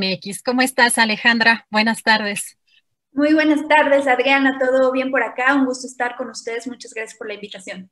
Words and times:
MX. 0.00 0.42
¿Cómo 0.42 0.62
estás, 0.62 0.98
Alejandra? 0.98 1.66
Buenas 1.70 2.02
tardes. 2.02 2.58
Muy 3.12 3.34
buenas 3.34 3.66
tardes, 3.68 4.06
Adriana. 4.06 4.58
¿Todo 4.58 4.92
bien 4.92 5.10
por 5.10 5.22
acá? 5.22 5.54
Un 5.54 5.66
gusto 5.66 5.86
estar 5.86 6.16
con 6.16 6.30
ustedes. 6.30 6.66
Muchas 6.66 6.94
gracias 6.94 7.18
por 7.18 7.28
la 7.28 7.34
invitación. 7.34 7.90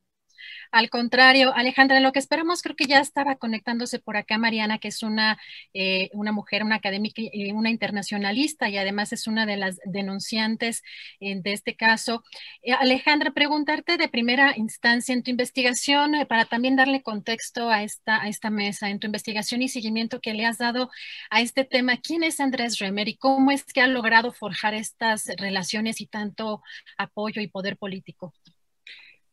Al 0.70 0.90
contrario, 0.90 1.54
Alejandra, 1.54 2.00
lo 2.00 2.12
que 2.12 2.18
esperamos, 2.18 2.62
creo 2.62 2.76
que 2.76 2.86
ya 2.86 3.00
estaba 3.00 3.36
conectándose 3.36 3.98
por 3.98 4.16
acá 4.16 4.36
Mariana, 4.38 4.78
que 4.78 4.88
es 4.88 5.02
una, 5.02 5.38
eh, 5.72 6.10
una 6.12 6.32
mujer, 6.32 6.62
una 6.62 6.76
académica 6.76 7.22
y 7.24 7.52
una 7.52 7.70
internacionalista 7.70 8.68
y 8.68 8.76
además 8.76 9.12
es 9.12 9.26
una 9.26 9.46
de 9.46 9.56
las 9.56 9.78
denunciantes 9.84 10.82
eh, 11.20 11.40
de 11.40 11.52
este 11.52 11.74
caso. 11.74 12.22
Eh, 12.62 12.72
Alejandra, 12.72 13.30
preguntarte 13.30 13.96
de 13.96 14.08
primera 14.08 14.54
instancia 14.56 15.14
en 15.14 15.22
tu 15.22 15.30
investigación, 15.30 16.12
para 16.28 16.44
también 16.44 16.76
darle 16.76 17.02
contexto 17.02 17.70
a 17.70 17.82
esta, 17.82 18.22
a 18.22 18.28
esta 18.28 18.50
mesa, 18.50 18.90
en 18.90 18.98
tu 18.98 19.06
investigación 19.06 19.62
y 19.62 19.68
seguimiento 19.68 20.20
que 20.20 20.34
le 20.34 20.44
has 20.44 20.58
dado 20.58 20.90
a 21.30 21.40
este 21.40 21.64
tema, 21.64 21.96
¿quién 21.96 22.22
es 22.22 22.40
Andrés 22.40 22.78
Remer 22.78 23.08
y 23.08 23.16
cómo 23.16 23.50
es 23.50 23.64
que 23.64 23.80
ha 23.80 23.86
logrado 23.86 24.32
forjar 24.32 24.74
estas 24.74 25.26
relaciones 25.38 26.00
y 26.00 26.06
tanto 26.06 26.62
apoyo 26.98 27.40
y 27.40 27.48
poder 27.48 27.76
político? 27.76 28.34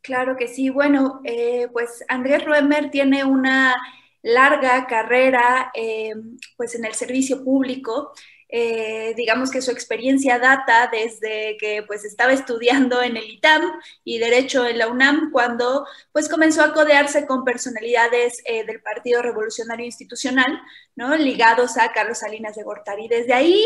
Claro 0.05 0.37
que 0.37 0.47
sí. 0.47 0.69
Bueno, 0.69 1.21
eh, 1.23 1.67
pues 1.73 2.05
Andrés 2.07 2.45
Roemer 2.45 2.91
tiene 2.91 3.25
una 3.25 3.75
larga 4.21 4.85
carrera 4.85 5.71
eh, 5.73 6.13
pues 6.57 6.75
en 6.75 6.85
el 6.85 6.93
servicio 6.93 7.43
público. 7.43 8.13
Eh, 8.47 9.15
digamos 9.17 9.49
que 9.49 9.63
su 9.63 9.71
experiencia 9.71 10.37
data 10.37 10.89
desde 10.91 11.57
que 11.59 11.83
pues 11.87 12.05
estaba 12.05 12.33
estudiando 12.33 13.01
en 13.01 13.17
el 13.17 13.27
ITAM 13.31 13.63
y 14.03 14.19
Derecho 14.19 14.67
en 14.67 14.77
la 14.77 14.87
UNAM 14.89 15.31
cuando 15.31 15.87
pues 16.11 16.29
comenzó 16.29 16.63
a 16.63 16.71
codearse 16.71 17.25
con 17.25 17.43
personalidades 17.43 18.43
del 18.43 18.81
Partido 18.83 19.23
Revolucionario 19.23 19.85
Institucional, 19.87 20.61
¿no? 20.95 21.15
Ligados 21.17 21.77
a 21.77 21.91
Carlos 21.91 22.19
Salinas 22.19 22.55
de 22.55 22.63
Gortari. 22.63 23.07
Desde 23.07 23.33
ahí 23.33 23.65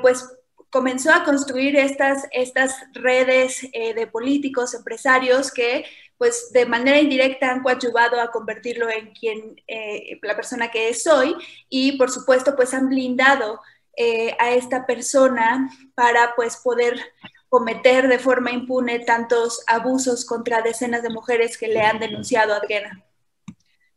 pues 0.00 0.24
comenzó 0.70 1.12
a 1.12 1.24
construir 1.24 1.76
estas, 1.76 2.26
estas 2.30 2.74
redes 2.92 3.66
eh, 3.72 3.92
de 3.94 4.06
políticos, 4.06 4.74
empresarios 4.74 5.52
que 5.52 5.84
pues 6.16 6.50
de 6.52 6.66
manera 6.66 7.00
indirecta 7.00 7.50
han 7.50 7.62
coadyuvado 7.62 8.20
a 8.20 8.30
convertirlo 8.30 8.90
en 8.90 9.12
quien, 9.12 9.56
eh, 9.66 10.18
la 10.22 10.36
persona 10.36 10.70
que 10.70 10.90
es 10.90 11.06
hoy 11.06 11.34
y 11.68 11.96
por 11.96 12.10
supuesto 12.10 12.54
pues 12.54 12.74
han 12.74 12.88
blindado 12.88 13.60
eh, 13.96 14.36
a 14.38 14.52
esta 14.52 14.86
persona 14.86 15.70
para 15.94 16.34
pues 16.36 16.56
poder 16.58 17.00
cometer 17.48 18.06
de 18.06 18.18
forma 18.18 18.52
impune 18.52 19.00
tantos 19.00 19.64
abusos 19.66 20.24
contra 20.24 20.62
decenas 20.62 21.02
de 21.02 21.10
mujeres 21.10 21.58
que 21.58 21.68
le 21.68 21.80
han 21.82 21.98
denunciado 21.98 22.54
a 22.54 22.58
Adriana. 22.58 23.04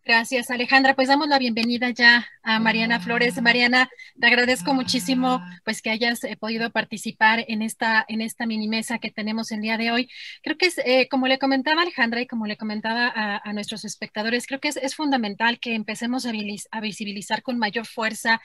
Gracias, 0.05 0.51
Alejandra. 0.51 0.95
Pues 0.95 1.07
damos 1.07 1.29
la 1.29 1.39
bienvenida 1.39 1.89
ya 1.91 2.27
a 2.41 2.59
Mariana 2.59 2.99
Flores. 2.99 3.41
Mariana, 3.41 3.89
te 4.19 4.27
agradezco 4.27 4.73
muchísimo 4.73 5.41
pues 5.63 5.81
que 5.81 5.91
hayas 5.91 6.25
eh, 6.25 6.35
podido 6.35 6.71
participar 6.71 7.45
en 7.47 7.61
esta, 7.61 8.03
en 8.09 8.19
esta 8.19 8.45
mini 8.45 8.67
mesa 8.67 8.99
que 8.99 9.11
tenemos 9.11 9.53
el 9.53 9.61
día 9.61 9.77
de 9.77 9.91
hoy. 9.91 10.09
Creo 10.41 10.57
que 10.57 10.65
es, 10.65 10.77
eh, 10.79 11.07
como 11.09 11.27
le 11.27 11.39
comentaba 11.39 11.83
Alejandra 11.83 12.19
y 12.19 12.27
como 12.27 12.47
le 12.47 12.57
comentaba 12.57 13.13
a, 13.15 13.53
nuestros 13.53 13.85
espectadores, 13.85 14.45
creo 14.45 14.59
que 14.59 14.67
es, 14.67 14.95
fundamental 14.95 15.59
que 15.59 15.73
empecemos 15.73 16.25
a, 16.25 16.31
a, 16.71 16.81
visibilizar 16.81 17.41
con 17.41 17.57
mayor 17.57 17.85
fuerza 17.85 18.41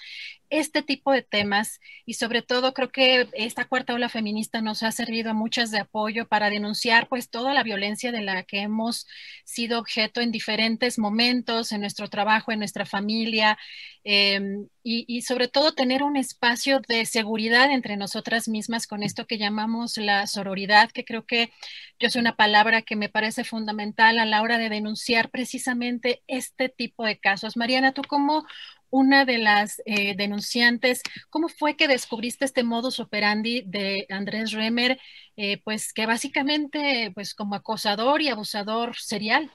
este 0.51 0.83
tipo 0.83 1.11
de 1.11 1.23
temas 1.23 1.81
y 2.07 2.15
sobre 2.15 2.43
todo 2.43 2.73
creo 2.73 2.91
que 2.91 3.29
esta 3.33 3.65
cuarta 3.65 3.95
ola 3.95 4.09
feminista 4.09 4.63
nos 4.63 4.83
ha 4.83 4.93
servido 4.93 5.31
a 5.31 5.35
muchas 5.35 5.71
de 5.73 5.81
apoyo 5.81 6.29
para 6.29 6.51
denunciar 6.51 7.09
pues 7.09 7.31
toda 7.31 7.53
la 7.53 7.65
violencia 7.65 8.13
de 8.13 8.23
la 8.23 8.45
que 8.45 8.61
hemos 8.61 9.07
sido 9.45 9.79
objeto 9.81 10.21
en 10.21 10.31
diferentes 10.31 10.99
momentos 10.99 11.48
en 11.49 11.81
nuestro 11.81 12.09
trabajo, 12.09 12.53
en 12.53 12.59
nuestra 12.59 12.85
familia 12.85 13.59
em, 14.05 14.69
y, 14.83 15.23
sobre 15.23 15.49
todo 15.49 15.73
tener 15.73 16.03
un 16.03 16.17
espacio 16.17 16.81
de 16.89 17.05
seguridad 17.07 17.71
entre 17.71 17.97
nosotras 17.97 18.49
mismas 18.49 18.87
con 18.87 19.03
esto 19.03 19.27
que 19.27 19.39
llamamos 19.39 19.97
la 19.99 20.27
sororidad, 20.27 20.91
que 20.91 21.05
creo 21.05 21.27
que 21.27 21.51
yo 21.99 22.09
es 22.09 22.17
una 22.17 22.37
palabra 22.37 22.83
que 22.83 22.97
me 22.97 23.09
parece 23.09 23.45
fundamental 23.45 24.19
a 24.19 24.25
la 24.27 24.43
hora 24.43 24.59
de 24.59 24.69
denunciar 24.69 25.31
precisamente 25.31 26.23
este 26.27 26.69
tipo 26.69 27.05
de 27.05 27.19
casos. 27.19 27.57
Mariana, 27.57 27.93
¿tú 27.93 28.03
cómo 28.09 28.45
una 28.91 29.25
de 29.25 29.39
las 29.39 29.83
eh, 29.87 30.15
denunciantes, 30.17 31.03
¿cómo 31.31 31.49
fue 31.49 31.77
que 31.77 31.89
descubriste 31.89 32.45
este 32.45 32.63
modus 32.63 33.01
operandi 33.01 33.63
de 33.67 34.07
Andrés 34.11 34.53
Remer, 34.53 34.99
eh, 35.37 35.59
pues 35.65 35.93
que 35.93 36.07
básicamente, 36.07 37.11
pues 37.15 37.35
como 37.35 37.55
acosador 37.55 38.23
y 38.23 38.29
abusador 38.29 38.97
serial? 38.97 39.53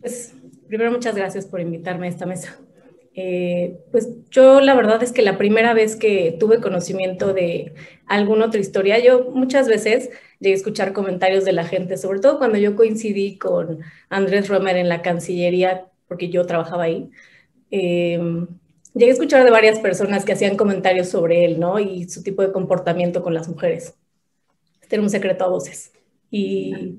Pues 0.00 0.34
primero 0.68 0.90
muchas 0.90 1.14
gracias 1.14 1.46
por 1.46 1.60
invitarme 1.60 2.06
a 2.06 2.10
esta 2.10 2.26
mesa. 2.26 2.58
Eh, 3.14 3.78
pues 3.90 4.10
yo 4.30 4.60
la 4.60 4.74
verdad 4.74 5.02
es 5.02 5.10
que 5.10 5.22
la 5.22 5.38
primera 5.38 5.72
vez 5.72 5.96
que 5.96 6.36
tuve 6.38 6.60
conocimiento 6.60 7.32
de 7.32 7.74
alguna 8.06 8.46
otra 8.46 8.60
historia, 8.60 8.98
yo 8.98 9.30
muchas 9.30 9.68
veces 9.68 10.10
llegué 10.38 10.52
a 10.54 10.58
escuchar 10.58 10.92
comentarios 10.92 11.46
de 11.46 11.52
la 11.52 11.64
gente, 11.64 11.96
sobre 11.96 12.20
todo 12.20 12.36
cuando 12.38 12.58
yo 12.58 12.76
coincidí 12.76 13.38
con 13.38 13.80
Andrés 14.10 14.48
Romer 14.48 14.76
en 14.76 14.90
la 14.90 15.00
Cancillería, 15.00 15.86
porque 16.08 16.28
yo 16.28 16.44
trabajaba 16.44 16.84
ahí, 16.84 17.10
eh, 17.70 18.20
llegué 18.92 19.10
a 19.10 19.14
escuchar 19.14 19.44
de 19.44 19.50
varias 19.50 19.78
personas 19.78 20.24
que 20.26 20.32
hacían 20.32 20.56
comentarios 20.56 21.08
sobre 21.08 21.46
él, 21.46 21.58
¿no? 21.58 21.78
Y 21.78 22.08
su 22.08 22.22
tipo 22.22 22.42
de 22.42 22.52
comportamiento 22.52 23.22
con 23.22 23.32
las 23.32 23.48
mujeres. 23.48 23.94
Este 24.82 24.96
era 24.96 25.02
un 25.02 25.10
secreto 25.10 25.44
a 25.44 25.48
voces. 25.48 25.92
Y 26.30 26.98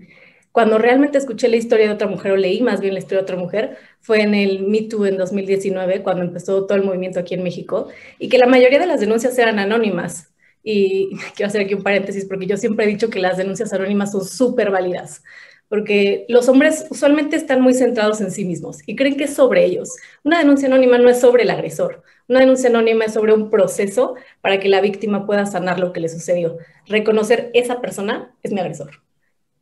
cuando 0.52 0.78
realmente 0.78 1.18
escuché 1.18 1.47
la 1.47 1.56
historia 1.56 1.88
de 1.88 1.94
otra 1.94 2.08
mujer, 2.08 2.31
o 2.31 2.38
leí 2.38 2.62
más 2.62 2.81
bien 2.81 2.94
la 2.94 3.00
historia 3.00 3.19
de 3.19 3.24
otra 3.24 3.38
mujer, 3.38 3.78
fue 4.00 4.22
en 4.22 4.34
el 4.34 4.68
Me 4.68 4.84
Too 4.84 5.06
en 5.06 5.18
2019, 5.18 6.03
cuando 6.03 6.23
empezó 6.23 6.66
todo 6.66 6.78
el 6.78 6.84
movimiento 6.84 7.20
aquí 7.20 7.34
en 7.35 7.44
México, 7.44 7.88
y 8.20 8.29
que 8.29 8.38
la 8.38 8.47
mayoría 8.47 8.79
de 8.79 8.88
las 8.88 8.99
denuncias 8.99 9.38
eran 9.38 9.59
anónimas. 9.59 10.34
Y 10.64 11.11
quiero 11.35 11.47
hacer 11.47 11.61
aquí 11.61 11.73
un 11.73 11.84
paréntesis, 11.84 12.26
porque 12.26 12.47
yo 12.47 12.58
siempre 12.58 12.85
he 12.85 12.90
dicho 12.90 13.09
que 13.09 13.20
las 13.20 13.38
denuncias 13.38 13.73
anónimas 13.73 14.11
son 14.11 14.26
súper 14.26 14.72
válidas 14.72 15.23
porque 15.70 16.26
los 16.29 16.47
hombres 16.47 16.85
usualmente 16.90 17.35
están 17.35 17.61
muy 17.61 17.73
centrados 17.73 18.22
en 18.22 18.32
sí 18.32 18.46
mismos 18.46 18.79
y 18.85 18.96
creen 18.96 19.17
que 19.17 19.26
es 19.26 19.34
sobre 19.34 19.66
ellos. 19.66 19.96
Una 20.23 20.40
denuncia 20.40 20.67
anónima 20.67 20.97
no 20.97 21.09
es 21.09 21.20
sobre 21.20 21.43
el 21.43 21.50
agresor, 21.50 22.03
una 22.28 22.40
denuncia 22.40 22.70
anónima 22.70 23.05
es 23.05 23.14
sobre 23.14 23.34
un 23.34 23.50
proceso 23.50 24.16
para 24.41 24.59
que 24.59 24.70
la 24.70 24.82
víctima 24.82 25.26
pueda 25.26 25.46
sanar 25.46 25.79
lo 25.79 25.93
que 25.93 26.00
le 26.00 26.09
sucedió, 26.09 26.58
reconocer 26.88 27.52
esa 27.53 27.82
persona 27.82 28.35
es 28.43 28.52
mi 28.52 28.59
agresor. 28.59 29.06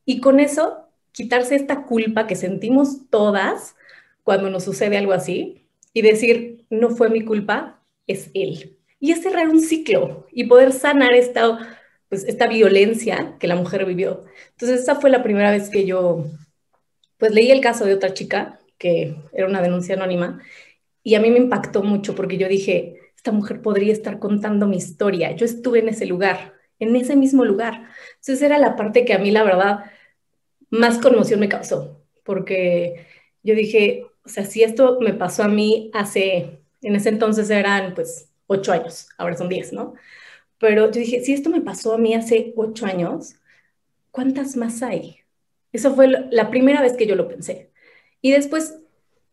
Y 0.05 0.19
con 0.19 0.39
eso, 0.39 0.87
quitarse 1.11 1.55
esta 1.55 1.83
culpa 1.83 2.27
que 2.27 2.35
sentimos 2.35 3.09
todas 3.09 3.75
cuando 4.23 4.49
nos 4.49 4.63
sucede 4.63 4.97
algo 4.97 5.13
así 5.13 5.67
y 5.93 6.01
decir, 6.01 6.65
no 6.69 6.89
fue 6.89 7.09
mi 7.09 7.23
culpa, 7.23 7.81
es 8.07 8.29
él. 8.33 8.77
Y 8.99 9.11
es 9.11 9.21
cerrar 9.21 9.49
un 9.49 9.59
ciclo 9.59 10.27
y 10.31 10.45
poder 10.45 10.71
sanar 10.71 11.13
esta 11.13 11.79
pues, 12.09 12.23
esta 12.25 12.47
violencia 12.47 13.35
que 13.39 13.47
la 13.47 13.55
mujer 13.55 13.85
vivió. 13.85 14.23
Entonces 14.51 14.81
esa 14.81 14.95
fue 14.95 15.09
la 15.09 15.23
primera 15.23 15.51
vez 15.51 15.69
que 15.69 15.85
yo 15.85 16.25
pues 17.17 17.33
leí 17.33 17.51
el 17.51 17.61
caso 17.61 17.85
de 17.85 17.93
otra 17.93 18.13
chica 18.13 18.59
que 18.77 19.15
era 19.33 19.47
una 19.47 19.61
denuncia 19.61 19.95
anónima, 19.95 20.41
y 21.03 21.15
a 21.15 21.19
mí 21.19 21.29
me 21.29 21.37
impactó 21.37 21.83
mucho 21.83 22.15
porque 22.15 22.37
yo 22.37 22.47
dije, 22.47 22.99
esta 23.15 23.31
mujer 23.31 23.61
podría 23.61 23.93
estar 23.93 24.19
contando 24.19 24.67
mi 24.67 24.77
historia, 24.77 25.31
yo 25.31 25.45
estuve 25.45 25.79
en 25.79 25.89
ese 25.89 26.05
lugar, 26.05 26.53
en 26.79 26.95
ese 26.95 27.15
mismo 27.15 27.45
lugar. 27.45 27.87
Entonces 28.15 28.41
era 28.41 28.57
la 28.57 28.75
parte 28.75 29.05
que 29.05 29.13
a 29.13 29.19
mí, 29.19 29.31
la 29.31 29.43
verdad, 29.43 29.91
más 30.79 30.99
conmoción 30.99 31.39
me 31.39 31.49
causó, 31.49 32.01
porque 32.23 33.05
yo 33.43 33.55
dije, 33.55 34.05
o 34.25 34.29
sea, 34.29 34.45
si 34.45 34.63
esto 34.63 34.99
me 35.01 35.13
pasó 35.13 35.43
a 35.43 35.47
mí 35.47 35.91
hace, 35.93 36.59
en 36.81 36.95
ese 36.95 37.09
entonces 37.09 37.49
eran 37.49 37.93
pues 37.93 38.29
ocho 38.47 38.71
años, 38.71 39.09
ahora 39.17 39.37
son 39.37 39.49
diez, 39.49 39.73
¿no? 39.73 39.93
Pero 40.59 40.85
yo 40.91 40.99
dije, 40.99 41.21
si 41.21 41.33
esto 41.33 41.49
me 41.49 41.61
pasó 41.61 41.93
a 41.93 41.97
mí 41.97 42.13
hace 42.13 42.53
ocho 42.55 42.85
años, 42.85 43.35
¿cuántas 44.11 44.55
más 44.55 44.81
hay? 44.81 45.17
Eso 45.71 45.93
fue 45.93 46.07
la 46.07 46.49
primera 46.49 46.81
vez 46.81 46.93
que 46.93 47.05
yo 47.05 47.15
lo 47.15 47.27
pensé. 47.27 47.71
Y 48.21 48.31
después, 48.31 48.79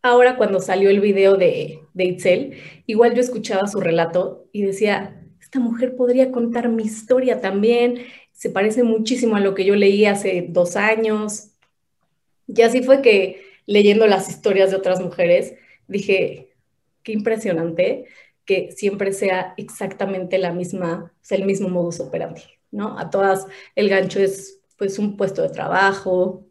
ahora 0.03 0.37
cuando 0.37 0.61
salió 0.61 0.91
el 0.91 1.01
video 1.01 1.37
de, 1.37 1.81
de 1.95 2.05
Itzel, 2.05 2.59
igual 2.87 3.15
yo 3.15 3.21
escuchaba 3.21 3.69
su 3.69 3.81
relato 3.81 4.49
y 4.53 4.63
decía, 4.63 5.23
esta 5.41 5.61
mujer 5.61 5.97
podría 5.97 6.33
contar 6.33 6.69
mi 6.69 6.83
historia 6.83 7.41
también, 7.41 7.99
se 8.43 8.51
parece 8.51 8.83
muchísimo 8.83 9.37
a 9.37 9.41
lo 9.41 9.55
que 9.55 9.65
yo 9.65 9.77
leí 9.77 10.05
hace 10.05 10.47
dos 10.49 10.75
años. 10.75 11.53
Y 12.49 12.63
así 12.63 12.83
fue 12.83 13.01
que 13.01 13.41
leyendo 13.67 14.09
las 14.09 14.29
historias 14.29 14.73
de 14.73 14.79
otras 14.79 15.01
mujeres, 15.01 15.55
dije, 15.87 16.53
qué 17.05 17.13
impresionante 17.13 18.07
que 18.45 18.73
siempre 18.73 19.13
sea 19.13 19.55
exactamente 19.57 20.39
la 20.39 20.53
misma, 20.53 21.13
sea, 21.21 21.39
el 21.39 21.45
mismo 21.45 21.69
modus 21.69 22.01
operandi, 22.01 22.43
¿no? 22.73 22.99
A 22.99 23.11
todas 23.11 23.47
el 23.77 23.89
gancho 23.89 24.19
es 24.19 24.59
pues 24.77 24.99
un 24.99 25.17
puesto 25.17 25.43
de 25.43 25.51
trabajo, 25.51 26.45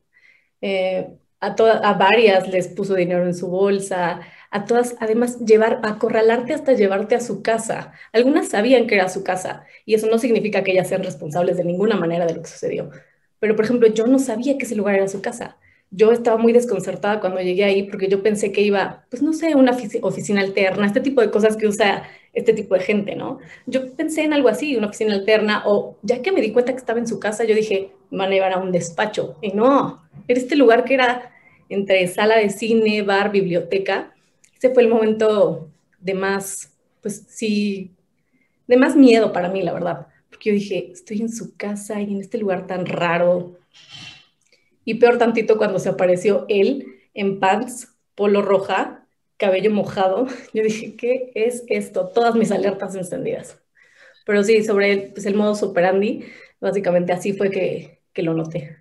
eh, 0.61 1.09
a, 1.41 1.47
a 1.47 1.93
varias 1.95 2.47
les 2.47 2.69
puso 2.69 2.95
dinero 2.95 3.25
en 3.25 3.35
su 3.35 3.49
bolsa, 3.49 4.21
a 4.51 4.65
todas, 4.65 4.95
además, 4.99 5.39
llevar, 5.39 5.79
acorralarte 5.83 6.53
hasta 6.53 6.73
llevarte 6.73 7.15
a 7.15 7.21
su 7.21 7.41
casa. 7.41 7.93
Algunas 8.11 8.49
sabían 8.49 8.85
que 8.85 8.95
era 8.95 9.09
su 9.09 9.23
casa 9.23 9.63
y 9.85 9.95
eso 9.95 10.07
no 10.07 10.17
significa 10.17 10.63
que 10.63 10.71
ellas 10.71 10.89
sean 10.89 11.03
responsables 11.03 11.57
de 11.57 11.63
ninguna 11.63 11.95
manera 11.95 12.25
de 12.25 12.35
lo 12.35 12.41
que 12.41 12.49
sucedió. 12.49 12.91
Pero, 13.39 13.55
por 13.55 13.65
ejemplo, 13.65 13.87
yo 13.87 14.05
no 14.07 14.19
sabía 14.19 14.57
que 14.57 14.65
ese 14.65 14.75
lugar 14.75 14.95
era 14.95 15.07
su 15.07 15.21
casa. 15.21 15.57
Yo 15.89 16.11
estaba 16.11 16.37
muy 16.37 16.53
desconcertada 16.53 17.19
cuando 17.19 17.41
llegué 17.41 17.63
ahí 17.63 17.83
porque 17.83 18.07
yo 18.07 18.21
pensé 18.21 18.51
que 18.51 18.61
iba, 18.61 19.05
pues 19.09 19.21
no 19.21 19.33
sé, 19.33 19.55
una 19.55 19.75
oficina 20.01 20.41
alterna, 20.41 20.85
este 20.85 21.01
tipo 21.01 21.21
de 21.21 21.31
cosas 21.31 21.57
que 21.57 21.67
usa 21.67 22.03
este 22.33 22.53
tipo 22.53 22.75
de 22.75 22.81
gente, 22.81 23.15
¿no? 23.15 23.39
Yo 23.65 23.93
pensé 23.95 24.23
en 24.23 24.33
algo 24.33 24.47
así, 24.47 24.75
una 24.77 24.87
oficina 24.87 25.13
alterna, 25.13 25.63
o 25.65 25.97
ya 26.01 26.21
que 26.21 26.31
me 26.31 26.41
di 26.41 26.51
cuenta 26.51 26.71
que 26.71 26.77
estaba 26.77 26.99
en 26.99 27.07
su 27.07 27.19
casa, 27.19 27.43
yo 27.43 27.55
dije, 27.55 27.91
van 28.09 28.29
a 28.29 28.33
llevar 28.33 28.53
a 28.53 28.57
un 28.57 28.71
despacho. 28.71 29.35
Y 29.41 29.51
no, 29.51 30.01
era 30.27 30.39
este 30.39 30.55
lugar 30.55 30.85
que 30.85 30.93
era 30.93 31.31
entre 31.67 32.07
sala 32.07 32.37
de 32.37 32.49
cine, 32.49 33.01
bar, 33.01 33.31
biblioteca, 33.31 34.10
ese 34.61 34.75
fue 34.75 34.83
el 34.83 34.89
momento 34.89 35.71
de 35.99 36.13
más, 36.13 36.77
pues 37.01 37.25
sí, 37.27 37.95
de 38.67 38.77
más 38.77 38.95
miedo 38.95 39.33
para 39.33 39.49
mí, 39.49 39.63
la 39.63 39.73
verdad. 39.73 40.05
Porque 40.29 40.49
yo 40.49 40.53
dije, 40.53 40.91
estoy 40.91 41.21
en 41.21 41.29
su 41.29 41.57
casa 41.57 41.99
y 41.99 42.13
en 42.13 42.21
este 42.21 42.37
lugar 42.37 42.67
tan 42.67 42.85
raro. 42.85 43.57
Y 44.85 44.95
peor 44.95 45.17
tantito 45.17 45.57
cuando 45.57 45.79
se 45.79 45.89
apareció 45.89 46.45
él 46.47 46.85
en 47.15 47.39
pants, 47.39 47.95
polo 48.13 48.43
roja, 48.43 49.07
cabello 49.37 49.71
mojado. 49.71 50.27
Yo 50.53 50.61
dije, 50.61 50.95
¿qué 50.95 51.31
es 51.33 51.63
esto? 51.67 52.09
Todas 52.09 52.35
mis 52.35 52.51
alertas 52.51 52.93
encendidas. 52.93 53.59
Pero 54.27 54.43
sí, 54.43 54.63
sobre 54.63 54.91
el, 54.91 55.13
pues 55.13 55.25
el 55.25 55.33
modo 55.33 55.55
superandi, 55.55 56.23
básicamente 56.59 57.13
así 57.13 57.33
fue 57.33 57.49
que, 57.49 58.03
que 58.13 58.21
lo 58.21 58.35
noté. 58.35 58.80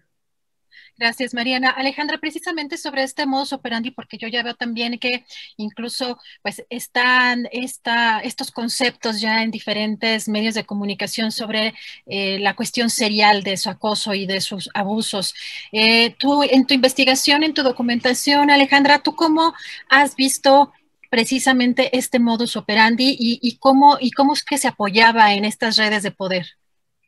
Gracias, 1.01 1.33
Mariana. 1.33 1.71
Alejandra, 1.71 2.19
precisamente 2.19 2.77
sobre 2.77 3.03
este 3.03 3.25
modus 3.25 3.55
operandi, 3.55 3.91
porque 3.91 4.19
yo 4.19 4.29
ya 4.29 4.43
veo 4.43 4.55
también 4.55 4.99
que 4.99 5.25
incluso 5.57 6.19
pues 6.43 6.63
están 6.69 7.49
esta, 7.53 8.21
estos 8.21 8.51
conceptos 8.51 9.19
ya 9.19 9.43
en 9.43 9.51
diferentes 9.51 10.29
medios 10.29 10.55
de 10.55 10.67
comunicación 10.67 11.33
sobre 11.33 11.73
eh, 12.05 12.39
la 12.41 12.55
cuestión 12.55 12.91
serial 12.91 13.43
de 13.43 13.57
su 13.57 13.71
acoso 13.71 14.13
y 14.13 14.27
de 14.27 14.43
sus 14.43 14.69
abusos. 14.75 15.35
Eh, 15.73 16.15
tú, 16.19 16.43
en 16.43 16.67
tu 16.67 16.75
investigación, 16.75 17.45
en 17.45 17.55
tu 17.55 17.63
documentación, 17.63 18.51
Alejandra, 18.51 18.99
¿tú 18.99 19.17
cómo 19.17 19.55
has 19.89 20.17
visto 20.17 20.71
precisamente 21.09 21.97
este 21.97 22.19
modus 22.19 22.57
operandi 22.57 23.17
y, 23.19 23.39
y, 23.41 23.57
cómo, 23.57 23.97
y 23.99 24.11
cómo 24.11 24.35
es 24.35 24.45
que 24.45 24.59
se 24.59 24.69
apoyaba 24.69 25.33
en 25.33 25.47
estas 25.47 25.77
redes 25.79 26.03
de 26.03 26.11
poder? 26.11 26.47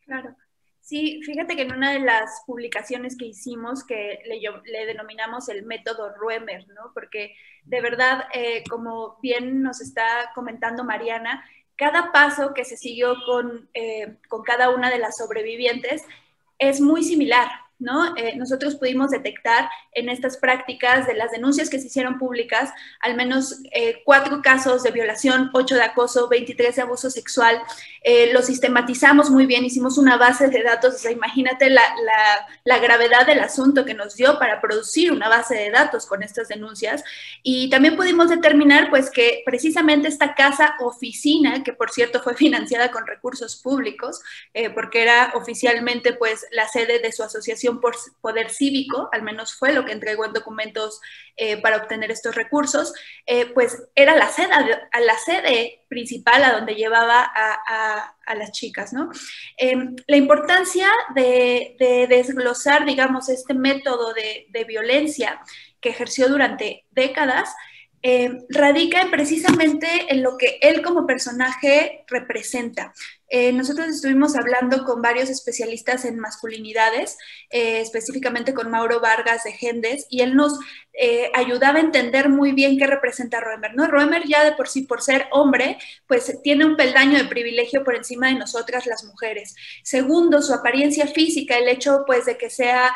Claro. 0.07 0.35
Sí, 0.93 1.23
fíjate 1.23 1.57
que 1.57 1.63
en 1.63 1.73
una 1.73 1.91
de 1.91 2.01
las 2.01 2.43
publicaciones 2.47 3.17
que 3.17 3.25
hicimos, 3.25 3.83
que 3.83 4.19
le, 4.27 4.85
denominamos 4.85 5.49
el 5.49 5.65
método 5.65 6.15
Ruemer, 6.15 6.69
¿no? 6.69 6.93
Porque 6.93 7.35
de 7.65 7.81
verdad, 7.81 8.25
eh, 8.35 8.63
como 8.69 9.17
bien 9.23 9.63
nos 9.63 9.81
está 9.81 10.05
comentando 10.35 10.85
Mariana, 10.85 11.47
cada 11.77 12.13
paso 12.13 12.53
que 12.53 12.67
se 12.67 12.77
siguió 12.77 13.17
con, 13.25 13.71
eh, 13.73 14.19
con 14.29 14.43
cada 14.43 14.69
una 14.69 14.91
de 14.91 14.99
las 14.99 15.17
sobrevivientes 15.17 16.05
es 16.59 16.83
muy 16.83 17.03
similar, 17.03 17.49
¿no? 17.83 18.17
Eh, 18.17 18.37
nosotros 18.37 18.77
pudimos 18.77 19.11
detectar 19.11 19.69
en 19.93 20.09
estas 20.09 20.37
prácticas 20.37 21.07
de 21.07 21.15
las 21.15 21.31
denuncias 21.33 21.69
que 21.69 21.79
se 21.79 21.89
hicieron 21.89 22.19
públicas 22.19 22.73
al 23.01 23.17
menos 23.17 23.61
eh, 23.73 24.03
cuatro 24.05 24.41
casos 24.43 24.83
de 24.83 24.91
violación, 24.91 25.51
ocho 25.53 25.75
de 25.75 25.83
acoso, 25.83 26.29
23 26.29 26.77
de 26.77 26.83
abuso 26.83 27.11
sexual. 27.11 27.61
Eh, 28.03 28.33
lo 28.33 28.43
sistematizamos 28.43 29.31
muy 29.31 29.47
bien, 29.47 29.65
hicimos 29.65 29.99
una 29.99 30.17
base 30.17 30.49
de 30.49 30.63
datos, 30.63 31.05
imagínate 31.05 31.71
la, 31.71 31.83
la, 32.65 32.79
gravedad 32.79 33.27
del 33.27 33.41
asunto 33.41 33.85
que 33.85 33.95
nos 33.95 34.17
dio 34.17 34.39
para 34.39 34.61
producir 34.61 35.13
una 35.13 35.29
base 35.29 35.55
de 35.55 35.71
datos 35.71 36.07
con 36.07 36.23
estas 36.23 36.49
denuncias. 36.49 37.05
Y 37.43 37.71
también 37.71 37.97
pudimos 37.97 38.29
determinar, 38.29 38.91
pues, 38.91 39.11
que 39.11 39.43
precisamente 39.45 40.09
esta 40.09 40.35
casa 40.35 40.75
oficina, 40.81 41.63
que 41.63 41.73
por 41.73 41.91
cierto 41.91 42.23
fue 42.23 42.35
financiada 42.37 42.91
con 42.91 43.07
recursos 43.07 43.57
públicos, 43.57 44.21
porque 44.75 45.03
era 45.03 45.33
oficialmente, 45.35 46.13
pues, 46.13 46.47
la 46.51 46.67
sede 46.69 46.99
de 46.99 47.13
su 47.13 47.23
asociación 47.23 47.72
por 47.81 47.97
Poder 48.21 48.51
Cívico, 48.51 49.09
al 49.13 49.23
menos 49.23 49.55
fue 49.55 49.73
lo 49.73 49.85
que 49.85 49.93
entregó 49.93 50.25
en 50.25 50.33
documentos 50.33 51.01
eh, 51.37 51.61
para 51.61 51.77
obtener 51.77 52.11
estos 52.11 52.35
recursos, 52.35 52.93
eh, 53.27 53.47
pues 53.47 53.83
era 53.95 54.17
la 54.17 54.29
sede, 54.29 54.49
la 54.49 55.19
sede 55.19 55.85
principal 55.89 56.45
a 56.45 56.53
donde 56.53 56.75
llevaba 56.75 57.23
a, 57.23 58.35
las 58.35 58.53
chicas, 58.53 58.95
¿no? 58.95 59.11
Em, 59.59 59.95
la 60.07 60.17
importancia 60.17 60.89
de, 61.15 61.77
desglosar, 62.09 62.87
digamos, 62.87 63.29
este 63.29 63.53
método 63.53 64.15
de, 64.15 64.47
de 64.49 64.65
violencia 64.65 65.41
que 65.81 65.91
ejerció 65.91 66.29
durante 66.29 66.87
décadas, 66.93 67.55
eh, 68.05 68.33
radica 68.49 69.07
precisamente 69.13 69.87
en 70.09 70.25
lo 70.25 70.37
que 70.37 70.59
él 70.61 70.83
como 70.83 71.07
personaje 71.07 72.05
representa. 72.09 72.93
Eh, 73.35 73.51
nosotros 73.51 73.89
estuvimos 73.89 74.37
hablando 74.37 74.85
con 74.85 75.01
varios 75.01 75.31
especialistas 75.31 76.05
en 76.05 76.19
masculinidades, 76.19 77.17
eh, 77.49 77.81
específicamente 77.81 78.53
con 78.53 78.71
Mauro 78.71 79.01
Vargas 79.01 79.45
de 79.45 79.53
Gendes, 79.53 80.07
y 80.11 80.21
él 80.21 80.37
nos 80.37 80.59
eh, 80.95 81.31
ayudaba 81.35 81.79
a 81.79 81.83
entender 81.83 82.29
muy 82.29 82.53
bien 82.53 82.79
qué 82.79 82.87
representa 82.87 83.41
Roemer. 83.41 83.75
¿no? 83.75 83.87
Roemer 83.87 84.27
ya 84.27 84.45
de 84.45 84.53
por 84.53 84.69
sí, 84.69 84.83
por 84.83 85.03
ser 85.03 85.27
hombre, 85.31 85.79
pues 86.07 86.41
tiene 86.43 86.65
un 86.65 86.77
peldaño 86.77 87.19
de 87.19 87.25
privilegio 87.25 87.85
por 87.85 87.95
encima 87.95 88.29
de 88.29 88.35
nosotras 88.35 88.87
las 88.87 89.05
mujeres. 89.05 89.57
Segundo, 89.83 90.43
su 90.43 90.53
apariencia 90.53 91.07
física, 91.07 91.57
el 91.57 91.69
hecho 91.69 92.05
pues 92.07 92.27
de 92.27 92.37
que 92.37 92.51
sea, 92.51 92.95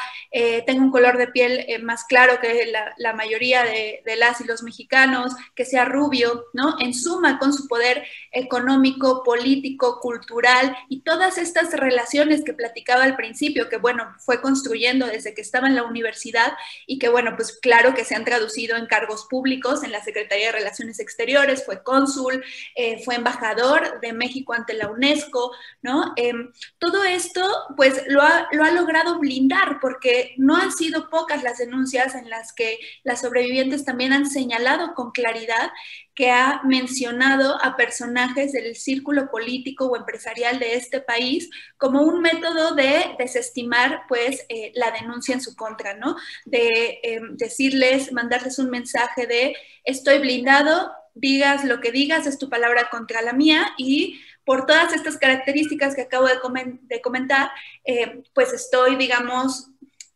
tenga 0.67 0.83
un 0.83 0.91
color 0.91 1.17
de 1.17 1.29
piel 1.29 1.67
más 1.83 2.05
claro 2.05 2.39
que 2.41 2.71
la, 2.99 3.13
mayoría 3.15 3.63
de, 3.63 4.03
de, 4.05 4.17
las 4.17 4.41
y 4.41 4.45
los 4.45 4.63
mexicanos, 4.63 5.35
que 5.55 5.65
sea 5.65 5.85
rubio, 5.85 6.47
¿no? 6.53 6.77
En 6.81 6.93
suma, 6.93 7.39
con 7.39 7.53
su 7.53 7.67
poder 7.67 8.05
económico, 8.33 9.23
político, 9.25 10.01
cultural, 10.01 10.77
y 10.89 11.01
todas 11.01 11.39
estas 11.39 11.73
relaciones 11.73 12.45
que 12.45 12.53
platicaba 12.53 13.05
al 13.05 13.17
principio, 13.17 13.69
que 13.69 13.79
bueno, 13.79 14.15
fue 14.19 14.41
construyendo 14.41 15.07
desde 15.07 15.35
que 15.35 15.41
estaba 15.41 15.67
en 15.67 15.77
la 15.77 15.85
universidad 15.85 16.53
y 16.87 16.99
que 16.99 17.09
bueno, 17.09 17.35
pues 17.37 17.59
claro 17.61 17.86
que 17.95 18.05
se 18.05 18.15
han 18.15 18.25
traducido 18.25 18.77
en 18.77 18.87
cargos 18.87 19.27
públicos 19.29 19.83
en 19.85 19.93
la 19.93 20.03
Secretaría 20.03 20.47
de 20.47 20.53
Relaciones 20.53 21.01
Exteriores, 21.01 21.65
fue 21.65 21.83
cónsul, 21.83 22.45
eh, 22.75 23.03
fue 23.05 23.17
embajador 23.17 24.01
de 24.01 24.13
México 24.13 24.53
ante 24.53 24.75
la 24.75 24.89
UNESCO, 24.89 25.53
¿no? 25.83 26.13
Em, 26.17 26.53
todo 26.79 27.05
esto 27.05 27.43
pues 27.77 28.03
lo 28.09 28.23
ha, 28.23 28.49
lo 28.53 28.65
ha 28.65 28.71
logrado 28.71 29.19
blindar 29.19 29.79
porque 29.81 30.35
no 30.37 30.57
han 30.57 30.73
sido 30.73 31.09
pocas 31.09 31.43
las 31.43 31.59
denuncias 31.59 32.15
en 32.15 32.31
las 32.31 32.53
que 32.53 32.79
las 33.03 33.21
sobrevivientes 33.21 33.85
también 33.85 34.13
han 34.13 34.29
señalado 34.29 34.95
con 34.95 35.11
claridad 35.11 35.71
que 36.17 36.31
ha 36.31 36.63
mencionado 36.65 37.63
a 37.63 37.77
personajes 37.77 38.53
del 38.53 38.75
círculo 38.75 39.31
político 39.31 39.85
o 39.85 39.97
empresarial 39.97 40.59
de 40.59 40.75
este 40.75 41.01
país 41.01 41.51
como 41.77 42.03
un 42.03 42.23
método 42.23 42.75
de 42.75 43.15
desestimar 43.19 44.05
pues 44.09 44.45
eh, 44.49 44.73
la 44.75 44.91
denuncia 44.93 45.35
en 45.35 45.43
su 45.43 45.55
contra, 45.55 45.93
¿no? 45.95 46.17
De 46.47 47.01
em, 47.03 47.37
decirles, 47.37 48.13
mandarles 48.13 48.59
un 48.59 48.71
mensaje 48.71 49.27
de 49.27 49.55
estoy 49.85 50.19
blindado, 50.19 50.91
digas 51.15 51.65
lo 51.67 51.81
que 51.81 51.93
digas, 51.93 52.27
es 52.27 52.39
tu 52.39 52.49
palabra 52.49 52.89
contra 52.91 53.21
la 53.21 53.35
mía 53.35 53.75
y 53.77 54.19
por 54.47 54.65
todas 54.65 54.95
estas 54.95 55.19
características 55.19 55.95
que 55.95 56.03
acabo 56.03 56.27
de, 56.27 57.01
comentar, 57.03 57.51
eh, 57.85 58.23
pues 58.33 58.55
estoy, 58.55 58.97
digamos, 58.97 59.69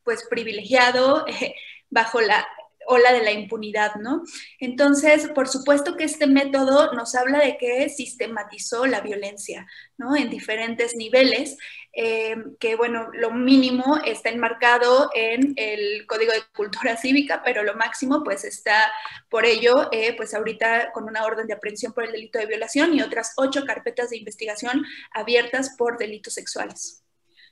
pues 0.02 0.26
privilegiado 0.30 1.26
bajo 1.90 2.22
la 2.22 2.46
ola 2.90 3.12
de 3.12 3.22
la 3.22 3.30
impunidad, 3.30 3.94
¿no? 3.96 4.22
Entonces, 4.58 5.28
por 5.28 5.48
supuesto 5.48 5.96
que 5.96 6.04
este 6.04 6.26
método 6.26 6.92
nos 6.92 7.14
habla 7.14 7.38
de 7.38 7.56
que 7.56 7.88
sistematizó 7.88 8.86
la 8.86 9.00
violencia, 9.00 9.66
¿no? 9.96 10.16
En 10.16 10.28
diferentes 10.28 10.96
niveles, 10.96 11.56
eh, 11.92 12.34
que 12.58 12.74
bueno, 12.74 13.08
lo 13.12 13.30
mínimo 13.32 13.98
está 14.04 14.28
enmarcado 14.28 15.10
en 15.14 15.54
el 15.56 16.04
Código 16.06 16.32
de 16.32 16.42
Cultura 16.54 16.96
Cívica, 16.96 17.42
pero 17.44 17.62
lo 17.62 17.74
máximo 17.74 18.22
pues 18.24 18.44
está 18.44 18.92
por 19.28 19.44
ello, 19.44 19.88
eh, 19.92 20.14
pues 20.16 20.34
ahorita 20.34 20.90
con 20.92 21.04
una 21.04 21.24
orden 21.24 21.46
de 21.46 21.54
aprehensión 21.54 21.92
por 21.92 22.04
el 22.04 22.12
delito 22.12 22.38
de 22.40 22.46
violación 22.46 22.92
y 22.94 23.02
otras 23.02 23.34
ocho 23.36 23.64
carpetas 23.64 24.10
de 24.10 24.18
investigación 24.18 24.84
abiertas 25.12 25.76
por 25.78 25.96
delitos 25.96 26.34
sexuales. 26.34 27.04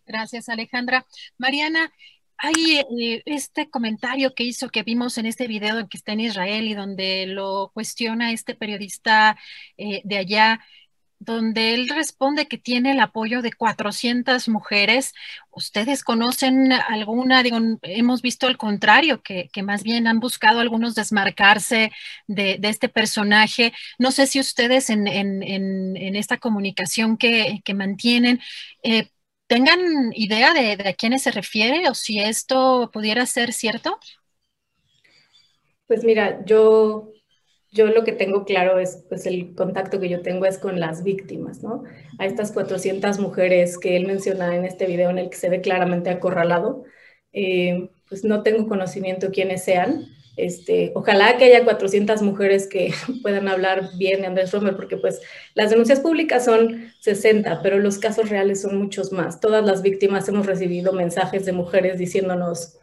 Gracias, 0.04 0.48
Alejandra. 0.48 1.06
Mariana, 1.36 1.92
hay 2.38 2.78
eh, 3.00 3.22
este 3.26 3.68
comentario 3.68 4.34
que 4.34 4.44
hizo, 4.44 4.70
que 4.70 4.84
vimos 4.84 5.18
en 5.18 5.26
este 5.26 5.46
video 5.48 5.88
que 5.88 5.96
está 5.96 6.12
en 6.12 6.20
Israel 6.20 6.68
y 6.68 6.74
donde 6.74 7.26
lo 7.26 7.70
cuestiona 7.74 8.32
este 8.32 8.54
periodista 8.54 9.36
eh, 9.76 10.02
de 10.04 10.18
allá, 10.18 10.60
donde 11.20 11.74
él 11.74 11.88
responde 11.88 12.46
que 12.46 12.58
tiene 12.58 12.92
el 12.92 13.00
apoyo 13.00 13.42
de 13.42 13.52
400 13.52 14.48
mujeres. 14.48 15.14
¿Ustedes 15.50 16.04
conocen 16.04 16.72
alguna? 16.72 17.42
Digo, 17.42 17.58
hemos 17.82 18.22
visto 18.22 18.46
al 18.46 18.56
contrario, 18.56 19.20
que, 19.22 19.50
más 19.64 19.82
bien 19.82 20.06
han 20.06 20.20
buscado 20.20 20.60
algunos 20.60 20.94
desmarcarse 20.94 21.90
de, 22.28 22.60
este 22.62 22.88
personaje. 22.88 23.72
No 23.98 24.12
sé 24.12 24.28
si 24.28 24.38
ustedes 24.38 24.90
en, 24.90 25.08
esta 26.16 26.36
comunicación 26.38 27.16
que, 27.16 27.62
mantienen 27.74 28.40
eh, 28.84 29.08
tengan 29.48 30.12
idea 30.14 30.52
de, 30.54 30.88
a 30.88 30.92
quiénes 30.92 31.22
se 31.22 31.32
refiere 31.32 31.88
o 31.88 31.94
si 31.94 32.20
esto 32.20 32.90
pudiera 32.92 33.26
ser 33.26 33.52
cierto? 33.52 33.98
Pues 35.86 36.04
mira, 36.04 36.44
yo, 36.44 37.10
yo 37.72 37.86
lo 37.86 38.04
que 38.04 38.12
tengo 38.12 38.44
claro 38.44 38.78
es, 38.78 39.04
pues 39.08 39.26
el 39.26 39.54
contacto 39.54 39.98
que 39.98 40.10
yo 40.10 40.20
tengo 40.22 40.44
es 40.44 40.58
con 40.58 40.78
las 40.78 41.02
víctimas, 41.02 41.62
¿no? 41.62 41.82
A 42.18 42.26
estas 42.26 42.52
400 42.52 43.18
mujeres 43.18 43.78
que 43.78 43.96
él 43.96 44.06
menciona 44.06 44.54
en 44.54 44.66
este 44.66 44.86
video 44.86 45.10
en 45.10 45.18
el 45.18 45.30
que 45.30 45.36
se 45.36 45.48
ve 45.48 45.62
claramente 45.62 46.10
acorralado, 46.10 46.84
eh, 47.32 47.90
pues 48.08 48.24
no 48.24 48.42
tengo 48.42 48.68
conocimiento 48.68 49.30
quiénes 49.30 49.64
sean, 49.64 50.06
este, 50.38 50.92
ojalá 50.94 51.36
que 51.36 51.46
haya 51.46 51.64
400 51.64 52.22
mujeres 52.22 52.68
que 52.68 52.94
puedan 53.22 53.48
hablar 53.48 53.90
bien 53.98 54.20
de 54.20 54.28
Andrés 54.28 54.52
Romer, 54.52 54.76
porque 54.76 54.96
pues 54.96 55.20
las 55.54 55.70
denuncias 55.70 55.98
públicas 55.98 56.44
son 56.44 56.92
60, 57.00 57.60
pero 57.60 57.78
los 57.78 57.98
casos 57.98 58.28
reales 58.28 58.62
son 58.62 58.78
muchos 58.78 59.12
más. 59.12 59.40
Todas 59.40 59.66
las 59.66 59.82
víctimas 59.82 60.28
hemos 60.28 60.46
recibido 60.46 60.92
mensajes 60.92 61.44
de 61.44 61.52
mujeres 61.52 61.98
diciéndonos, 61.98 62.78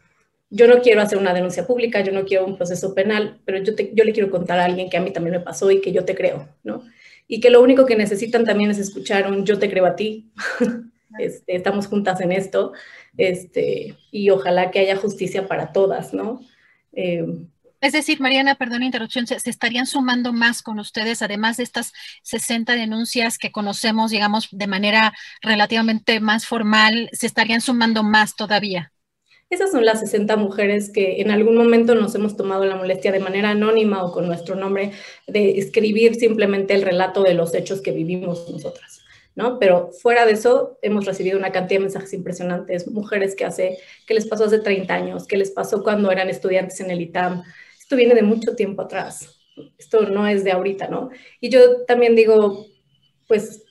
yo 0.50 0.68
no 0.68 0.82
quiero 0.82 1.00
hacer 1.00 1.18
una 1.18 1.32
denuncia 1.32 1.66
pública, 1.66 2.02
yo 2.02 2.12
no 2.12 2.26
quiero 2.26 2.44
un 2.44 2.56
proceso 2.56 2.94
penal, 2.94 3.40
pero 3.46 3.58
yo, 3.58 3.72
yo 3.94 4.04
le 4.04 4.12
quiero 4.12 4.30
contar 4.30 4.58
a 4.58 4.66
alguien 4.66 4.90
que 4.90 4.98
a 4.98 5.00
mí 5.00 5.10
también 5.10 5.36
me 5.36 5.42
pasó 5.42 5.70
y 5.70 5.80
que 5.80 5.92
yo 5.92 6.04
te 6.04 6.14
creo, 6.14 6.48
¿no? 6.62 6.84
Y 7.26 7.40
que 7.40 7.50
lo 7.50 7.62
único 7.62 7.86
que 7.86 7.96
necesitan 7.96 8.44
también 8.44 8.70
es 8.70 8.78
escuchar 8.78 9.28
un 9.30 9.46
yo 9.46 9.58
te 9.58 9.70
creo 9.70 9.86
a 9.86 9.96
ti, 9.96 10.30
este, 11.18 11.56
estamos 11.56 11.86
juntas 11.86 12.20
en 12.20 12.32
esto, 12.32 12.74
este, 13.16 13.96
y 14.12 14.28
ojalá 14.28 14.70
que 14.70 14.80
haya 14.80 14.96
justicia 14.96 15.48
para 15.48 15.72
todas, 15.72 16.12
¿no? 16.12 16.42
Eh, 16.92 17.24
es 17.80 17.92
decir, 17.92 18.20
Mariana, 18.20 18.54
perdón 18.54 18.80
la 18.80 18.86
interrupción, 18.86 19.26
se, 19.26 19.36
estarían 19.48 19.86
sumando 19.86 20.32
más 20.32 20.62
con 20.62 20.78
ustedes, 20.78 21.22
además 21.22 21.58
de 21.58 21.62
estas 21.62 21.92
60 22.22 22.74
denuncias 22.74 23.38
que 23.38 23.52
conocemos, 23.52 24.10
digamos, 24.10 24.48
de 24.50 24.66
manera 24.66 25.12
relativamente 25.42 26.20
más 26.20 26.46
formal, 26.46 27.10
se 27.12 27.26
estarían 27.26 27.60
sumando 27.60 28.02
más 28.02 28.34
todavía. 28.34 28.92
Esas 29.50 29.70
son 29.70 29.84
las 29.84 30.00
60 30.00 30.36
mujeres 30.36 30.90
que 30.90 31.20
en 31.20 31.30
algún 31.30 31.56
momento 31.56 31.94
nos 31.94 32.14
hemos 32.16 32.36
tomado 32.36 32.64
la 32.64 32.74
molestia 32.74 33.12
de 33.12 33.20
manera 33.20 33.50
anónima 33.50 34.02
o 34.02 34.10
con 34.10 34.26
nuestro 34.26 34.56
nombre 34.56 34.90
de 35.28 35.58
escribir 35.58 36.16
simplemente 36.16 36.74
el 36.74 36.82
relato 36.82 37.22
de 37.22 37.34
los 37.34 37.54
hechos 37.54 37.80
que 37.80 37.92
vivimos 37.92 38.50
nosotras. 38.50 39.05
¿No? 39.36 39.58
Pero 39.60 39.92
fuera 39.92 40.26
de 40.26 40.32
eso, 40.32 40.78
hemos 40.82 41.04
recibido 41.04 41.38
una 41.38 41.52
cantidad 41.52 41.78
de 41.78 41.84
mensajes 41.84 42.12
impresionantes, 42.14 42.88
mujeres 42.88 43.36
que 43.36 43.44
hace, 43.44 43.78
que 44.06 44.14
les 44.14 44.26
pasó 44.26 44.44
hace 44.44 44.58
30 44.58 44.92
años, 44.92 45.26
que 45.26 45.36
les 45.36 45.50
pasó 45.50 45.84
cuando 45.84 46.10
eran 46.10 46.28
estudiantes 46.30 46.80
en 46.80 46.90
el 46.90 47.02
ITAM. 47.02 47.44
Esto 47.78 47.94
viene 47.94 48.14
de 48.14 48.22
mucho 48.22 48.56
tiempo 48.56 48.82
atrás. 48.82 49.38
Esto 49.78 50.02
no 50.08 50.26
es 50.26 50.42
de 50.42 50.52
ahorita, 50.52 50.88
¿no? 50.88 51.10
Y 51.40 51.50
yo 51.50 51.84
también 51.84 52.16
digo, 52.16 52.66
pues, 53.28 53.62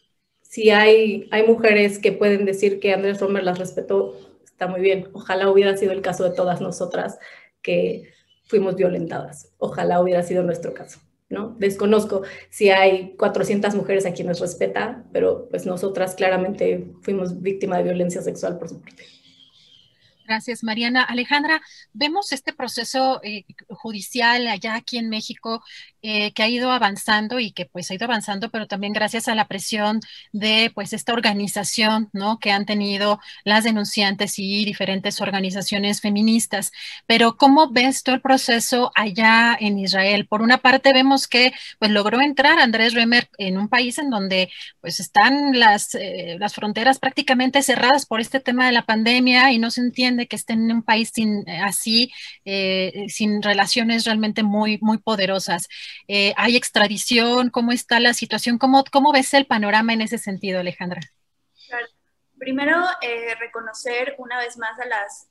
si 0.41 0.69
hay, 0.69 1.27
hay 1.31 1.45
mujeres 1.45 1.99
que 1.99 2.11
pueden 2.11 2.45
decir 2.45 2.79
que 2.79 2.93
Andrés 2.93 3.19
Romer 3.19 3.43
las 3.43 3.59
respetó, 3.59 4.15
está 4.45 4.67
muy 4.67 4.81
bien. 4.81 5.09
Ojalá 5.13 5.49
hubiera 5.49 5.75
sido 5.75 5.91
el 5.91 6.01
caso 6.01 6.23
de 6.23 6.35
todas 6.35 6.61
nosotras 6.61 7.17
que 7.61 8.13
fuimos 8.45 8.75
violentadas. 8.75 9.51
Ojalá 9.57 9.99
hubiera 9.99 10.21
sido 10.21 10.43
nuestro 10.43 10.73
caso. 10.73 10.99
¿No? 11.29 11.55
Desconozco 11.59 12.23
si 12.49 12.69
hay 12.69 13.15
400 13.17 13.75
mujeres 13.75 14.05
a 14.05 14.13
quienes 14.13 14.39
respeta, 14.39 15.05
pero 15.11 15.47
pues 15.49 15.65
nosotras 15.65 16.15
claramente 16.15 16.91
fuimos 17.01 17.41
víctima 17.41 17.77
de 17.77 17.83
violencia 17.83 18.21
sexual 18.21 18.57
por 18.57 18.69
su 18.69 18.81
parte. 18.81 19.03
Gracias, 20.25 20.63
Mariana. 20.63 21.03
Alejandra, 21.03 21.61
vemos 21.93 22.31
este 22.31 22.51
proceso 22.51 23.21
eh, 23.23 23.45
judicial 23.69 24.47
allá 24.47 24.73
aquí 24.73 24.97
en 24.97 25.07
México 25.07 25.63
eh, 26.07 26.33
que 26.33 26.43
ha 26.43 26.47
ido 26.47 26.71
avanzando 26.71 27.39
y 27.39 27.51
que 27.51 27.65
pues 27.65 27.89
ha 27.89 27.95
ido 27.95 28.05
avanzando, 28.05 28.51
pero 28.51 28.67
también 28.67 28.93
gracias 28.93 29.27
a 29.27 29.33
la 29.33 29.47
presión 29.47 30.01
de 30.31 30.71
pues 30.75 30.93
esta 30.93 31.13
organización, 31.13 32.09
¿no? 32.13 32.37
Que 32.37 32.51
han 32.51 32.67
tenido 32.67 33.19
las 33.43 33.63
denunciantes 33.63 34.37
y 34.37 34.65
diferentes 34.65 35.19
organizaciones 35.19 36.01
feministas. 36.01 36.71
Pero 37.07 37.37
¿cómo 37.37 37.71
ves 37.71 38.03
todo 38.03 38.13
el 38.13 38.21
proceso 38.21 38.91
allá 38.93 39.57
en 39.59 39.79
Israel? 39.79 40.27
Por 40.27 40.43
una 40.43 40.59
parte 40.59 40.93
vemos 40.93 41.27
que 41.27 41.53
pues 41.79 41.89
logró 41.89 42.21
entrar 42.21 42.59
Andrés 42.59 42.93
Remer 42.93 43.27
en 43.39 43.57
un 43.57 43.67
país 43.67 43.97
en 43.97 44.11
donde 44.11 44.51
pues 44.81 44.99
están 44.99 45.57
las, 45.57 45.95
eh, 45.95 46.37
las 46.39 46.53
fronteras 46.53 46.99
prácticamente 46.99 47.63
cerradas 47.63 48.05
por 48.05 48.21
este 48.21 48.39
tema 48.39 48.67
de 48.67 48.73
la 48.73 48.85
pandemia 48.85 49.51
y 49.51 49.57
no 49.57 49.71
se 49.71 49.81
entiende 49.81 50.23
de 50.23 50.27
que 50.27 50.35
estén 50.35 50.69
en 50.69 50.77
un 50.77 50.83
país 50.83 51.09
sin, 51.11 51.49
eh, 51.49 51.59
así, 51.63 52.11
eh, 52.45 53.05
sin 53.07 53.41
relaciones 53.41 54.05
realmente 54.05 54.43
muy, 54.43 54.77
muy 54.81 54.99
poderosas. 54.99 55.67
Eh, 56.07 56.33
¿Hay 56.37 56.55
extradición? 56.55 57.49
¿Cómo 57.49 57.71
está 57.71 57.99
la 57.99 58.13
situación? 58.13 58.57
¿Cómo, 58.57 58.83
¿Cómo 58.91 59.11
ves 59.11 59.33
el 59.33 59.45
panorama 59.45 59.93
en 59.93 60.01
ese 60.01 60.17
sentido, 60.17 60.59
Alejandra? 60.59 61.01
Primero, 62.37 62.83
reconocer 63.39 64.13
una 64.17 64.37
vez 64.39 64.57
más 64.57 64.77
a 64.79 64.85
las 64.85 65.29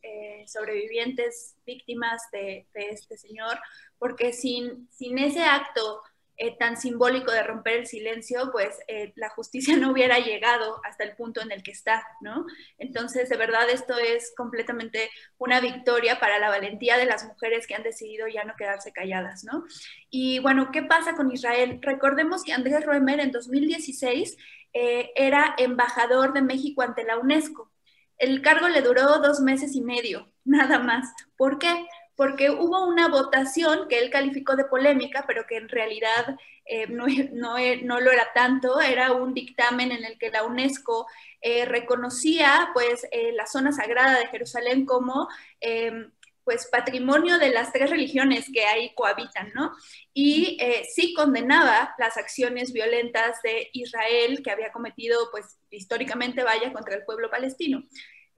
sobrevivientes 0.50 1.54
víctimas 1.66 2.22
de, 2.32 2.66
de, 2.72 2.90
este 2.90 3.18
señor, 3.18 3.58
porque 3.98 4.32
sin, 4.32 4.88
sin 4.90 5.18
ese 5.18 5.44
acto 5.44 6.02
eh, 6.36 6.56
tan 6.58 6.76
simbólico 6.76 7.30
de 7.30 7.44
romper 7.44 7.74
el 7.74 7.86
silencio, 7.86 8.50
pues 8.50 8.76
eh, 8.88 9.12
la 9.16 9.28
justicia 9.30 9.76
no 9.76 9.92
hubiera 9.92 10.18
llegado 10.18 10.80
hasta 10.84 11.04
el 11.04 11.14
punto 11.14 11.40
en 11.40 11.52
el 11.52 11.62
que 11.62 11.70
está, 11.70 12.04
¿no? 12.20 12.46
Entonces, 12.78 13.28
de 13.28 13.36
verdad, 13.36 13.70
esto 13.70 13.96
es 13.98 14.32
completamente 14.36 15.10
una 15.38 15.60
victoria 15.60 16.18
para 16.18 16.38
la 16.38 16.48
valentía 16.48 16.96
de 16.96 17.06
las 17.06 17.24
mujeres 17.24 17.66
que 17.66 17.74
han 17.74 17.82
decidido 17.84 18.26
ya 18.26 18.44
no 18.44 18.56
quedarse 18.56 18.92
calladas, 18.92 19.44
¿no? 19.44 19.64
Y 20.10 20.40
bueno, 20.40 20.70
¿qué 20.72 20.82
pasa 20.82 21.14
con 21.14 21.30
Israel? 21.30 21.78
Recordemos 21.82 22.42
que 22.42 22.52
Andrés 22.52 22.84
Roemer 22.84 23.20
en 23.20 23.30
2016 23.30 24.36
eh, 24.72 25.12
era 25.14 25.54
embajador 25.56 26.32
de 26.32 26.42
México 26.42 26.82
ante 26.82 27.04
la 27.04 27.18
UNESCO. 27.18 27.70
El 28.18 28.42
cargo 28.42 28.68
le 28.68 28.82
duró 28.82 29.18
dos 29.20 29.40
meses 29.40 29.74
y 29.76 29.82
medio, 29.82 30.32
nada 30.44 30.78
más. 30.80 31.12
¿Por 31.36 31.58
qué? 31.58 31.86
Porque 32.16 32.50
hubo 32.50 32.86
una 32.86 33.08
votación 33.08 33.88
que 33.88 33.98
él 33.98 34.10
calificó 34.10 34.56
de 34.56 34.64
polémica, 34.64 35.24
pero 35.26 35.46
que 35.46 35.56
en 35.56 35.68
realidad 35.68 36.36
eh, 36.66 36.86
no, 36.88 37.06
no, 37.32 38.00
lo 38.00 38.10
era 38.10 38.32
tanto, 38.34 38.80
era 38.80 39.12
un 39.12 39.34
dictamen 39.34 39.92
en 39.92 40.04
el 40.04 40.18
que 40.18 40.30
la 40.30 40.44
UNESCO 40.44 41.06
eh, 41.40 41.64
reconocía 41.64 42.70
pues 42.72 43.06
eh, 43.10 43.32
la 43.32 43.46
zona 43.46 43.72
sagrada 43.72 44.18
de 44.18 44.28
Jerusalén 44.28 44.86
como 44.86 45.28
em, 45.60 46.10
pues 46.44 46.68
patrimonio 46.70 47.38
de 47.38 47.50
las 47.50 47.72
tres 47.72 47.90
religiones 47.90 48.46
que 48.52 48.66
ahí 48.66 48.94
cohabitan, 48.94 49.50
¿no? 49.54 49.72
Y 50.12 50.58
sí 50.94 51.14
condenaba 51.14 51.94
las 51.96 52.18
acciones 52.18 52.74
violentas 52.74 53.40
de 53.42 53.70
Israel 53.72 54.42
que 54.44 54.50
había 54.50 54.70
cometido, 54.70 55.30
pues 55.30 55.58
históricamente, 55.70 56.42
vaya, 56.42 56.70
contra 56.70 56.96
el 56.96 57.04
pueblo 57.04 57.30
palestino. 57.30 57.82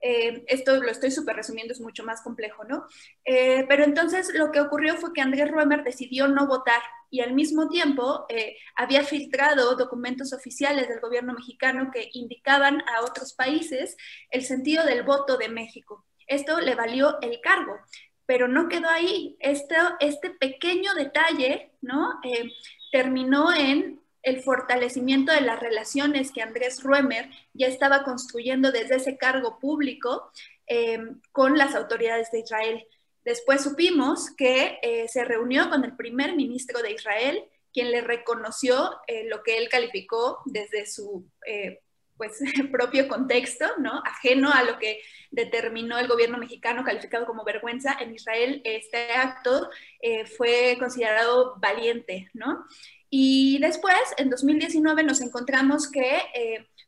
Eh, 0.01 0.43
esto 0.47 0.81
lo 0.81 0.89
estoy 0.89 1.11
súper 1.11 1.35
resumiendo, 1.35 1.73
es 1.73 1.81
mucho 1.81 2.03
más 2.03 2.21
complejo, 2.21 2.63
¿no? 2.63 2.85
Eh, 3.25 3.65
pero 3.67 3.83
entonces 3.83 4.31
lo 4.33 4.51
que 4.51 4.61
ocurrió 4.61 4.95
fue 4.95 5.13
que 5.13 5.21
Andrés 5.21 5.49
Roemer 5.49 5.83
decidió 5.83 6.27
no 6.27 6.47
votar 6.47 6.81
y 7.09 7.21
al 7.21 7.33
mismo 7.33 7.67
tiempo 7.69 8.25
eh, 8.29 8.57
había 8.75 9.03
filtrado 9.03 9.75
documentos 9.75 10.33
oficiales 10.33 10.87
del 10.87 10.99
gobierno 10.99 11.33
mexicano 11.33 11.89
que 11.91 12.09
indicaban 12.13 12.81
a 12.81 13.01
otros 13.01 13.33
países 13.33 13.95
el 14.29 14.43
sentido 14.43 14.85
del 14.85 15.03
voto 15.03 15.37
de 15.37 15.49
México. 15.49 16.05
Esto 16.27 16.59
le 16.59 16.75
valió 16.75 17.19
el 17.21 17.39
cargo, 17.41 17.77
pero 18.25 18.47
no 18.47 18.67
quedó 18.67 18.89
ahí. 18.89 19.37
Este, 19.39 19.75
este 19.99 20.31
pequeño 20.31 20.93
detalle, 20.93 21.71
¿no? 21.81 22.19
terminó 22.91 23.53
en 23.53 24.01
el 24.27 24.41
fortalecimiento 24.41 25.31
de 25.31 25.39
las 25.39 25.61
relaciones 25.61 26.33
que 26.33 26.41
Andrés 26.41 26.83
Ruemer 26.83 27.29
ya 27.53 27.67
estaba 27.67 28.03
construyendo 28.03 28.73
desde 28.73 28.95
ese 28.95 29.17
cargo 29.17 29.57
público 29.57 30.29
eh, 30.67 30.99
con 31.31 31.57
las 31.57 31.75
autoridades 31.75 32.29
de 32.31 32.39
Israel. 32.39 32.85
Después 33.23 33.63
supimos 33.63 34.31
que 34.37 34.79
eh, 34.81 35.07
se 35.07 35.23
reunió 35.23 35.69
con 35.69 35.85
el 35.85 35.95
primer 35.95 36.35
ministro 36.35 36.81
de 36.81 36.91
Israel, 36.91 37.41
quien 37.73 37.91
le 37.91 38.01
reconoció 38.01 38.99
eh, 39.07 39.25
lo 39.29 39.43
que 39.43 39.57
él 39.57 39.69
calificó 39.69 40.39
desde 40.45 40.85
su 40.85 41.25
eh, 41.45 41.81
pues, 42.17 42.37
propio 42.71 43.07
contexto, 43.07 43.65
¿no? 43.79 44.01
ajeno 44.05 44.51
a 44.51 44.63
lo 44.63 44.77
que 44.77 44.99
determinó 45.31 45.99
el 45.99 46.09
gobierno 46.09 46.37
mexicano 46.37 46.83
calificado 46.83 47.25
como 47.25 47.45
vergüenza. 47.45 47.95
En 47.99 48.13
Israel 48.13 48.61
este 48.65 49.11
acto 49.11 49.69
fue 50.37 50.75
considerado 50.79 51.55
valiente, 51.59 52.29
¿no? 52.33 52.65
Y 53.09 53.59
después, 53.59 53.95
en 54.17 54.29
2019, 54.29 55.03
nos 55.03 55.21
encontramos 55.21 55.89
que 55.89 56.21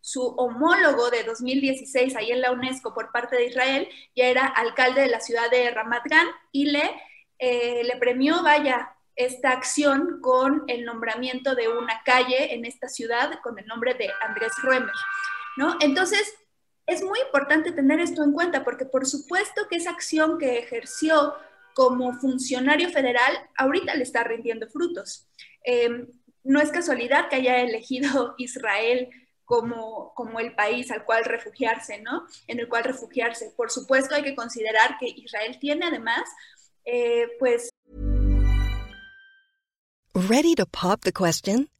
su 0.01 0.21
homólogo 0.21 1.09
de 1.09 1.23
2016 1.23 2.15
ahí 2.15 2.31
en 2.31 2.41
la 2.41 2.51
UNESCO 2.51 2.93
por 2.93 3.11
parte 3.11 3.35
de 3.35 3.47
Israel 3.47 3.87
ya 4.15 4.27
era 4.27 4.45
alcalde 4.47 5.01
de 5.01 5.07
la 5.07 5.19
ciudad 5.19 5.49
de 5.51 5.69
Ramat 5.71 6.03
Gan 6.05 6.27
y 6.51 6.65
le, 6.65 7.01
eh, 7.37 7.83
le 7.83 7.97
premió, 7.97 8.41
vaya, 8.41 8.95
esta 9.15 9.51
acción 9.51 10.21
con 10.21 10.63
el 10.67 10.85
nombramiento 10.85 11.53
de 11.53 11.67
una 11.67 12.01
calle 12.05 12.53
en 12.53 12.63
esta 12.63 12.87
ciudad 12.87 13.39
con 13.43 13.59
el 13.59 13.67
nombre 13.67 13.93
de 13.93 14.09
Andrés 14.21 14.53
Ruemer, 14.63 14.93
¿no? 15.57 15.75
Entonces, 15.81 16.33
es 16.85 17.03
muy 17.03 17.19
importante 17.19 17.73
tener 17.73 17.99
esto 17.99 18.23
en 18.23 18.31
cuenta 18.31 18.63
porque 18.63 18.85
por 18.85 19.05
supuesto 19.05 19.67
que 19.69 19.75
esa 19.75 19.91
acción 19.91 20.37
que 20.39 20.57
ejerció 20.57 21.35
como 21.79 22.11
funcionario 22.11 22.89
federal 22.89 23.33
ahorita 23.55 23.95
le 23.95 24.03
está 24.03 24.25
rindiendo 24.25 24.67
frutos. 24.67 25.29
Em, 25.63 26.07
no 26.43 26.59
es 26.59 26.71
casualidad 26.71 27.29
que 27.29 27.37
haya 27.37 27.61
elegido 27.61 28.35
Israel 28.37 29.07
como, 29.45 30.13
como 30.13 30.41
el 30.41 30.53
país 30.55 30.91
al 30.91 31.05
cual 31.05 31.23
refugiarse, 31.23 32.01
¿no? 32.01 32.25
En 32.47 32.59
el 32.59 32.67
cual 32.67 32.83
refugiarse. 32.83 33.53
Por 33.55 33.71
supuesto, 33.71 34.13
hay 34.13 34.23
que 34.23 34.35
considerar 34.35 34.97
que 34.99 35.07
Israel 35.07 35.57
tiene 35.57 35.85
además, 35.85 36.23
eh, 36.83 37.29
pues... 37.39 37.69
Ready 40.13 40.55
to 40.55 40.65
pop 40.65 40.99
the 41.05 41.13
question? 41.13 41.69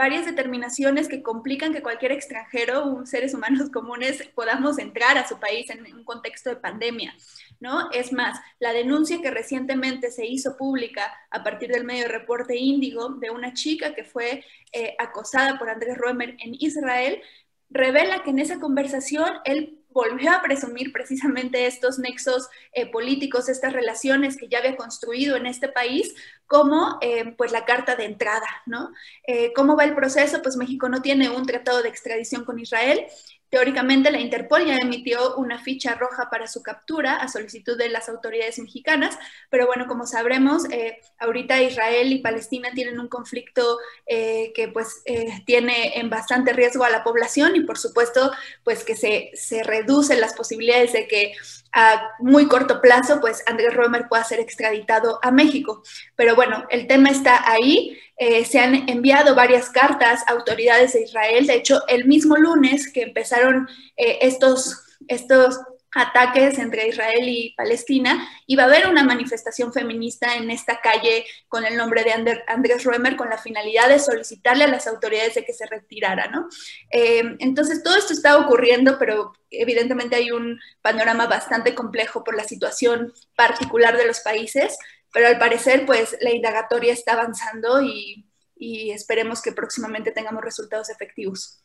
Varias 0.00 0.24
determinaciones 0.24 1.08
que 1.08 1.22
complican 1.22 1.74
que 1.74 1.82
cualquier 1.82 2.12
extranjero, 2.12 3.04
seres 3.04 3.34
humanos 3.34 3.68
comunes, 3.72 4.26
podamos 4.34 4.78
entrar 4.78 5.18
a 5.18 5.28
su 5.28 5.38
país 5.38 5.68
en 5.68 5.84
un 5.94 6.04
contexto 6.04 6.48
de 6.48 6.56
pandemia, 6.56 7.14
¿no? 7.60 7.90
Es 7.90 8.10
más, 8.10 8.40
la 8.60 8.72
denuncia 8.72 9.20
que 9.20 9.30
recientemente 9.30 10.10
se 10.10 10.24
hizo 10.24 10.56
pública 10.56 11.12
a 11.30 11.44
partir 11.44 11.68
del 11.70 11.84
medio 11.84 12.08
reporte 12.08 12.56
Índigo 12.56 13.10
de 13.10 13.28
una 13.28 13.52
chica 13.52 13.94
que 13.94 14.04
fue 14.04 14.42
eh, 14.72 14.96
acosada 14.98 15.58
por 15.58 15.68
Andrés 15.68 15.98
Roemer 15.98 16.30
en 16.38 16.54
Israel, 16.58 17.20
revela 17.68 18.22
que 18.22 18.30
en 18.30 18.38
esa 18.38 18.58
conversación 18.58 19.28
él 19.44 19.79
volvió 19.90 20.30
a 20.32 20.42
presumir 20.42 20.92
precisamente 20.92 21.66
estos 21.66 21.98
nexos 21.98 22.48
eh, 22.72 22.90
políticos, 22.90 23.48
estas 23.48 23.72
relaciones 23.72 24.36
que 24.36 24.48
ya 24.48 24.58
había 24.58 24.76
construido 24.76 25.36
en 25.36 25.46
este 25.46 25.68
país, 25.68 26.14
como 26.46 26.98
eh, 27.00 27.34
pues 27.36 27.52
la 27.52 27.64
carta 27.64 27.96
de 27.96 28.04
entrada, 28.04 28.46
¿no? 28.66 28.90
Eh, 29.26 29.52
¿Cómo 29.54 29.76
va 29.76 29.84
el 29.84 29.94
proceso? 29.94 30.42
Pues 30.42 30.56
México 30.56 30.88
no 30.88 31.02
tiene 31.02 31.30
un 31.30 31.46
tratado 31.46 31.82
de 31.82 31.88
extradición 31.88 32.44
con 32.44 32.58
Israel, 32.58 33.06
Teóricamente, 33.50 34.12
la 34.12 34.20
Interpol 34.20 34.64
ya 34.64 34.76
emitió 34.76 35.34
una 35.34 35.58
ficha 35.58 35.96
roja 35.96 36.30
para 36.30 36.46
su 36.46 36.62
captura 36.62 37.16
a 37.16 37.26
solicitud 37.26 37.76
de 37.76 37.88
las 37.88 38.08
autoridades 38.08 38.60
mexicanas, 38.60 39.18
pero 39.50 39.66
bueno, 39.66 39.88
como 39.88 40.06
sabremos, 40.06 40.70
eh, 40.70 41.00
ahorita 41.18 41.60
Israel 41.60 42.12
y 42.12 42.20
Palestina 42.20 42.70
tienen 42.72 43.00
un 43.00 43.08
conflicto 43.08 43.78
eh, 44.06 44.52
que 44.54 44.68
pues 44.68 45.02
eh, 45.04 45.42
tiene 45.46 45.98
en 45.98 46.10
bastante 46.10 46.52
riesgo 46.52 46.84
a 46.84 46.90
la 46.90 47.02
población 47.02 47.56
y 47.56 47.62
por 47.62 47.76
supuesto 47.76 48.30
pues 48.62 48.84
que 48.84 48.94
se, 48.94 49.30
se 49.34 49.64
reducen 49.64 50.20
las 50.20 50.34
posibilidades 50.34 50.92
de 50.92 51.08
que 51.08 51.32
a 51.72 52.02
muy 52.18 52.46
corto 52.46 52.80
plazo, 52.80 53.20
pues 53.20 53.42
Andrés 53.46 53.74
Romer 53.74 54.08
pueda 54.08 54.24
ser 54.24 54.40
extraditado 54.40 55.18
a 55.22 55.30
México. 55.30 55.82
Pero 56.16 56.34
bueno, 56.34 56.64
el 56.70 56.86
tema 56.86 57.10
está 57.10 57.50
ahí. 57.50 57.96
Eh, 58.22 58.44
se 58.44 58.60
han 58.60 58.86
enviado 58.86 59.34
varias 59.34 59.70
cartas 59.70 60.22
a 60.26 60.32
autoridades 60.32 60.92
de 60.92 61.04
Israel. 61.04 61.46
De 61.46 61.54
hecho, 61.54 61.80
el 61.88 62.04
mismo 62.04 62.36
lunes 62.36 62.92
que 62.92 63.00
empezaron 63.00 63.66
eh, 63.96 64.18
estos, 64.20 64.84
estos 65.08 65.58
ataques 65.94 66.58
entre 66.58 66.88
Israel 66.88 67.26
y 67.26 67.54
Palestina, 67.56 68.28
iba 68.46 68.64
a 68.64 68.66
haber 68.66 68.88
una 68.88 69.04
manifestación 69.04 69.72
feminista 69.72 70.36
en 70.36 70.50
esta 70.50 70.82
calle 70.82 71.24
con 71.48 71.64
el 71.64 71.78
nombre 71.78 72.04
de 72.04 72.42
Andrés 72.46 72.84
Roemer 72.84 73.16
con 73.16 73.30
la 73.30 73.38
finalidad 73.38 73.88
de 73.88 73.98
solicitarle 73.98 74.64
a 74.64 74.68
las 74.68 74.86
autoridades 74.86 75.36
de 75.36 75.44
que 75.46 75.54
se 75.54 75.64
retirara, 75.64 76.28
¿no? 76.28 76.46
Eh, 76.90 77.22
entonces, 77.38 77.82
todo 77.82 77.96
esto 77.96 78.12
está 78.12 78.36
ocurriendo, 78.36 78.98
pero 78.98 79.32
evidentemente 79.50 80.16
hay 80.16 80.30
un 80.30 80.60
panorama 80.82 81.26
bastante 81.26 81.74
complejo 81.74 82.22
por 82.22 82.36
la 82.36 82.44
situación 82.44 83.14
particular 83.34 83.96
de 83.96 84.06
los 84.06 84.20
países, 84.20 84.76
pero 85.12 85.28
al 85.28 85.38
parecer, 85.38 85.86
pues, 85.86 86.16
la 86.20 86.30
indagatoria 86.30 86.92
está 86.92 87.12
avanzando 87.12 87.82
y, 87.82 88.26
esperemos 88.62 89.40
que 89.40 89.52
próximamente 89.52 90.12
tengamos 90.12 90.44
resultados 90.44 90.90
efectivos. 90.90 91.64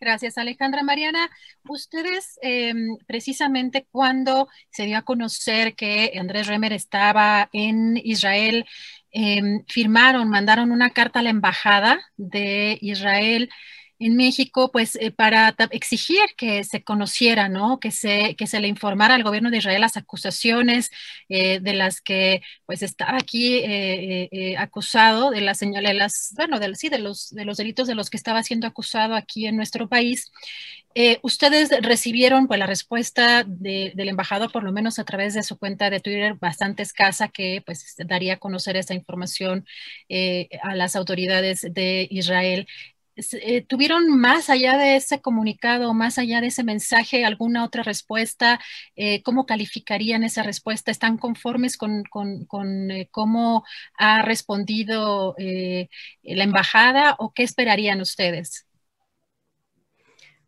Gracias, 0.00 0.36
Alejandra. 0.36 0.82
Mariana, 0.82 1.30
ustedes 1.68 2.36
em, 2.42 2.96
precisamente 3.06 3.86
cuando 3.92 4.48
se 4.68 4.84
dio 4.86 4.98
a 4.98 5.02
conocer 5.02 5.76
que 5.76 6.12
Andrés 6.18 6.48
Remer 6.48 6.72
estaba 6.72 7.48
en 7.52 7.96
Israel, 7.96 8.66
em, 9.12 9.64
firmaron, 9.68 10.28
mandaron 10.28 10.72
una 10.72 10.90
carta 10.90 11.20
a 11.20 11.22
la 11.22 11.30
embajada 11.30 12.00
de 12.16 12.76
Israel 12.80 13.48
en 14.02 14.16
México, 14.16 14.70
pues 14.72 14.96
eh, 14.96 15.12
para 15.12 15.54
exigir 15.70 16.20
que 16.36 16.64
se 16.64 16.82
conociera, 16.82 17.48
¿no? 17.48 17.78
Que 17.78 17.92
se, 17.92 18.34
que 18.36 18.48
se 18.48 18.58
le 18.60 18.66
informara 18.66 19.14
al 19.14 19.22
gobierno 19.22 19.50
de 19.50 19.58
Israel 19.58 19.80
las 19.80 19.96
acusaciones 19.96 20.90
eh, 21.28 21.60
de 21.60 21.72
las 21.74 22.00
que 22.00 22.42
pues 22.66 22.82
estaba 22.82 23.16
aquí 23.18 23.60
eh, 23.62 24.56
acusado, 24.58 25.30
de 25.30 25.40
las 25.40 25.58
señales, 25.58 26.32
bueno, 26.36 26.58
de, 26.58 26.74
sí, 26.74 26.88
de 26.88 26.98
los, 26.98 27.30
de 27.30 27.44
los 27.44 27.56
delitos 27.58 27.86
de 27.86 27.94
los 27.94 28.10
que 28.10 28.16
estaba 28.16 28.42
siendo 28.42 28.66
acusado 28.66 29.14
aquí 29.14 29.46
en 29.46 29.56
nuestro 29.56 29.88
país. 29.88 30.32
ustedes 31.22 31.70
recibieron 31.80 32.48
pues 32.48 32.58
la 32.58 32.66
respuesta 32.66 33.44
del 33.46 34.08
embajador, 34.08 34.52
por 34.52 34.62
lo 34.64 34.72
menos 34.72 34.98
a 34.98 35.04
través 35.04 35.34
de 35.34 35.42
su 35.42 35.56
cuenta 35.58 35.90
de 35.90 36.00
Twitter, 36.00 36.34
bastante 36.34 36.82
escasa, 36.82 37.28
que 37.28 37.62
pues 37.64 37.94
daría 37.98 38.34
a 38.34 38.38
conocer 38.38 38.76
esa 38.76 38.94
información 38.94 39.64
a 40.62 40.74
las 40.76 40.96
autoridades 40.96 41.62
de 41.70 42.08
Israel. 42.10 42.66
Eh, 43.16 43.62
¿Tuvieron 43.66 44.08
más 44.18 44.48
allá 44.48 44.78
de 44.78 44.96
ese 44.96 45.20
comunicado, 45.20 45.92
más 45.92 46.18
allá 46.18 46.40
de 46.40 46.46
ese 46.46 46.64
mensaje, 46.64 47.24
alguna 47.24 47.64
otra 47.64 47.82
respuesta? 47.82 48.58
Eh, 48.96 49.22
¿Cómo 49.22 49.44
calificarían 49.44 50.24
esa 50.24 50.42
respuesta? 50.42 50.90
¿Están 50.90 51.18
conformes 51.18 51.76
con, 51.76 52.04
eh, 52.90 53.08
cómo 53.10 53.64
ha 53.98 54.22
respondido 54.22 55.34
la 55.38 56.44
embajada 56.44 57.16
o 57.18 57.32
qué 57.34 57.42
esperarían 57.42 58.00
ustedes? 58.00 58.66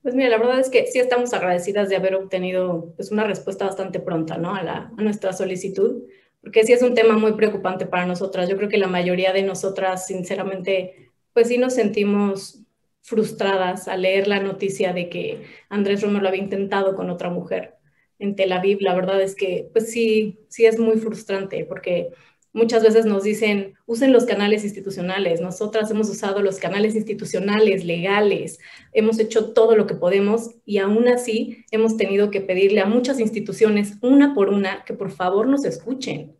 Pues 0.02 0.14
mira, 0.14 0.28
la 0.28 0.38
verdad 0.38 0.60
es 0.60 0.68
que 0.68 0.86
sí 0.86 0.98
estamos 0.98 1.32
agradecidas 1.32 1.88
de 1.88 1.96
haber 1.96 2.14
obtenido 2.14 2.92
pues, 2.96 3.10
una 3.10 3.24
respuesta 3.24 3.64
bastante 3.64 4.00
pronta 4.00 4.36
¿no? 4.36 4.54
a, 4.54 4.60
a 4.60 5.02
nuestra 5.02 5.32
solicitud, 5.32 6.02
porque 6.42 6.62
sí 6.64 6.72
es 6.74 6.82
un 6.82 6.94
tema 6.94 7.16
muy 7.16 7.32
preocupante 7.32 7.86
para 7.86 8.04
nosotras. 8.04 8.48
Yo 8.48 8.56
creo 8.58 8.68
que 8.68 8.76
la 8.76 8.86
mayoría 8.86 9.32
de 9.32 9.42
nosotras, 9.42 10.06
sinceramente, 10.06 11.03
pues 11.34 11.48
sí 11.48 11.58
nos 11.58 11.74
sentimos 11.74 12.60
frustradas 13.02 13.88
al 13.88 14.02
leer 14.02 14.28
la 14.28 14.40
noticia 14.40 14.94
de 14.94 15.10
que 15.10 15.42
Andrés 15.68 16.02
Romero 16.02 16.22
lo 16.22 16.28
había 16.28 16.42
intentado 16.42 16.96
con 16.96 17.10
otra 17.10 17.30
mujer. 17.30 17.74
en 18.18 18.36
Tel 18.36 18.52
Aviv, 18.52 18.80
la 18.80 18.94
verdad 18.94 19.20
es 19.20 19.34
que 19.34 19.68
pues 19.72 19.90
sí, 19.92 20.38
sí 20.48 20.64
es 20.66 20.78
muy 20.78 20.96
frustrante 20.98 21.64
porque 21.66 22.10
muchas 22.52 22.82
veces 22.82 23.04
nos 23.06 23.24
dicen, 23.24 23.74
usen 23.86 24.12
los 24.12 24.24
canales 24.24 24.64
institucionales. 24.64 25.40
Nosotras 25.40 25.90
hemos 25.90 26.08
usado 26.08 26.40
los 26.40 26.58
canales 26.58 26.94
institucionales, 26.94 27.84
legales, 27.84 28.60
hemos 28.92 29.18
hecho 29.18 29.52
todo 29.52 29.76
lo 29.76 29.86
que 29.86 29.96
podemos 29.96 30.52
y 30.64 30.78
aún 30.78 31.08
así 31.08 31.64
hemos 31.72 31.96
tenido 31.96 32.30
que 32.30 32.40
pedirle 32.40 32.80
a 32.80 32.86
muchas 32.86 33.20
instituciones, 33.20 33.94
una 34.00 34.34
por 34.34 34.48
una, 34.48 34.84
que 34.84 34.94
por 34.94 35.10
favor 35.10 35.48
nos 35.48 35.64
escuchen. 35.64 36.36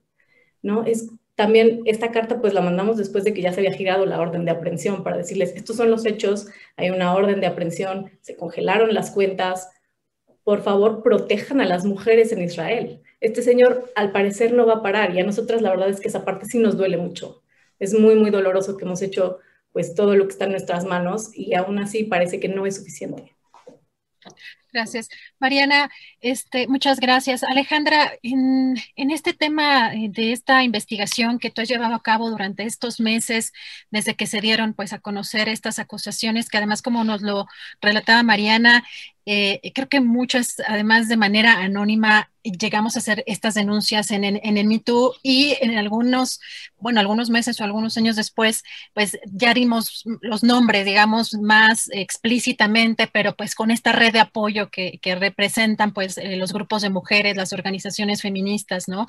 ¿no? 0.63 0.85
Es 0.85 1.11
también 1.35 1.83
esta 1.85 2.11
carta 2.13 2.41
pues 2.41 2.55
la 2.55 2.61
mandamos 2.61 2.97
después 2.97 3.25
de 3.25 3.35
que 3.35 3.43
ya 3.43 3.53
se 3.53 3.61
había 3.61 3.73
girado 3.73 4.07
la 4.07 4.21
orden 4.21 4.45
de 4.45 4.53
aprehensión 4.53 5.03
para 5.03 5.17
decirles, 5.17 5.53
estos 5.57 5.77
son 5.77 5.91
los 5.91 6.07
hechos, 6.07 6.47
hay 6.77 6.91
una 6.91 7.15
orden 7.15 7.41
de 7.41 7.47
aprehensión, 7.47 8.11
se 8.21 8.37
congelaron 8.37 8.95
las 8.95 9.11
cuentas, 9.11 9.71
por 10.45 10.63
favor 10.63 11.03
protejan 11.03 11.61
a 11.61 11.67
las 11.67 11.85
mujeres 11.85 12.33
en 12.33 12.43
Israel 12.43 13.01
este 13.25 13.41
señor 13.41 13.91
al 13.95 14.13
parecer 14.13 14.53
no 14.53 14.67
va 14.67 14.75
a 14.75 14.83
parar 14.83 15.15
y 15.15 15.19
a 15.19 15.25
nosotras 15.25 15.63
la 15.63 15.71
verdad 15.71 15.89
es 15.89 15.99
que 15.99 16.09
esa 16.09 16.27
parte 16.27 16.45
sí 16.45 16.59
nos 16.59 16.77
duele 16.77 16.99
mucho. 16.99 17.43
Es 17.79 17.99
muy, 17.99 18.17
muy 18.17 18.31
doloroso 18.31 18.77
que 18.77 18.85
hemos 18.85 19.01
hecho 19.01 19.39
pues 19.73 19.95
todo 19.95 20.15
lo 20.15 20.27
que 20.27 20.33
está 20.33 20.45
en 20.45 20.51
nuestras 20.51 20.85
manos 20.85 21.31
y 21.33 21.55
aún 21.55 21.79
así 21.79 22.05
parece 22.05 22.39
que 22.39 22.49
no 22.49 22.67
es 22.67 22.77
suficiente. 22.77 23.35
Gracias. 24.75 25.09
Mariana, 25.45 25.91
este, 26.23 26.69
muchas 26.69 27.01
gracias. 27.01 27.43
Alejandra, 27.43 28.15
en, 28.23 28.77
en, 28.97 29.11
este 29.11 29.35
tema 29.35 29.93
eh, 29.93 30.09
de 30.09 30.33
esta 30.33 30.63
investigación 30.65 31.39
que 31.39 31.51
tú 31.51 31.61
has 31.61 31.69
llevado 31.69 31.95
a 31.95 32.03
cabo 32.03 32.31
durante 32.31 32.63
estos 32.65 32.99
meses, 32.99 33.53
desde 33.91 34.15
que 34.15 34.27
se 34.27 34.41
dieron 34.41 34.73
pues, 34.73 34.95
a 34.95 35.01
conocer 35.01 35.51
estas 35.51 35.79
acusaciones, 35.79 36.49
que 36.49 36.57
además, 36.57 36.81
como 36.81 37.05
nos 37.05 37.21
lo 37.21 37.45
relataba 37.83 38.23
Mariana, 38.23 38.85
eh, 39.27 39.73
creo 39.75 39.89
que 39.89 40.01
muchas, 40.01 40.57
además 40.67 41.09
de 41.09 41.17
manera 41.17 41.61
anónima, 41.61 42.31
llegamos 42.43 42.95
a 42.95 42.99
hacer 42.99 43.25
estas 43.27 43.55
denuncias 43.55 44.11
en, 44.11 44.23
en, 44.25 44.59
el 44.59 44.67
MeToo 44.67 45.15
y 45.23 45.57
en 45.63 45.79
algunos, 45.79 46.41
bueno, 46.79 47.01
algunos 47.01 47.31
meses 47.31 47.59
o 47.59 47.65
algunos 47.65 47.97
años 47.97 48.17
después, 48.17 48.65
pues 48.93 49.19
ya 49.25 49.55
dimos 49.55 50.05
los 50.21 50.43
nombres, 50.43 50.85
digamos, 50.85 51.33
más 51.35 51.89
explícitamente, 51.93 53.07
pero 53.07 53.35
pues 53.35 53.55
con 53.55 53.71
esta 53.71 53.93
red 53.93 54.13
de 54.13 54.21
apoyo 54.21 54.69
que, 54.71 54.99
que 55.01 55.15
representan 55.35 55.93
pues 55.93 56.17
eh, 56.19 56.37
los 56.37 56.53
grupos 56.53 56.83
de 56.83 56.91
mujeres, 56.91 57.37
las 57.37 57.53
organizaciones 57.53 58.23
feministas, 58.23 58.89
¿no? 58.89 59.07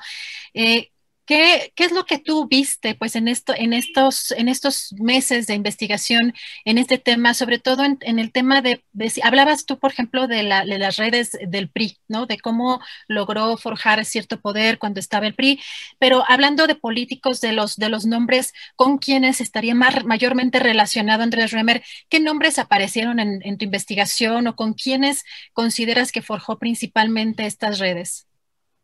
Eh, 0.53 0.91
¿Qué, 1.25 1.73
es 1.75 1.91
lo 1.91 2.05
que 2.05 2.19
tú 2.19 2.47
viste 2.47 2.93
pues, 2.93 3.15
en, 3.15 3.27
esto, 3.27 3.53
en, 3.55 3.73
estos, 3.73 4.31
en 4.31 4.47
estos 4.47 4.93
meses 4.99 5.47
de 5.47 5.55
investigación 5.55 6.33
en 6.65 6.77
este 6.77 6.99
tema, 6.99 7.33
sobre 7.33 7.57
todo 7.57 7.83
en, 7.83 8.19
el 8.19 8.31
tema 8.31 8.61
de, 8.61 8.83
hablabas 9.23 9.65
tú, 9.65 9.79
por 9.79 9.91
ejemplo, 9.91 10.27
de, 10.27 10.43
las 10.43 10.97
redes 10.97 11.37
del 11.47 11.69
PRI, 11.69 11.97
¿no? 12.07 12.27
De 12.27 12.37
cómo 12.37 12.79
logró 13.07 13.57
forjar 13.57 14.05
cierto 14.05 14.39
poder 14.39 14.77
cuando 14.77 14.99
estaba 14.99 15.25
el 15.25 15.33
PRI, 15.33 15.59
pero 15.97 16.23
hablando 16.27 16.67
de 16.67 16.75
políticos, 16.75 17.41
de 17.41 17.53
los, 17.53 17.75
de 17.77 17.89
los 17.89 18.05
nombres 18.05 18.53
con 18.75 18.99
quienes 18.99 19.41
estaría 19.41 19.73
mayormente 19.73 20.59
relacionado 20.59 21.23
Andrés 21.23 21.51
Remer, 21.51 21.83
¿qué 22.09 22.19
nombres 22.19 22.59
aparecieron 22.59 23.19
en, 23.19 23.41
en 23.43 23.57
tu 23.57 23.65
investigación 23.65 24.47
o 24.47 24.55
con 24.55 24.73
quiénes 24.73 25.23
consideras 25.53 26.11
que 26.11 26.21
forjó 26.21 26.59
principalmente 26.59 27.45
estas 27.45 27.79
redes? 27.79 28.27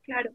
Claro. 0.04 0.32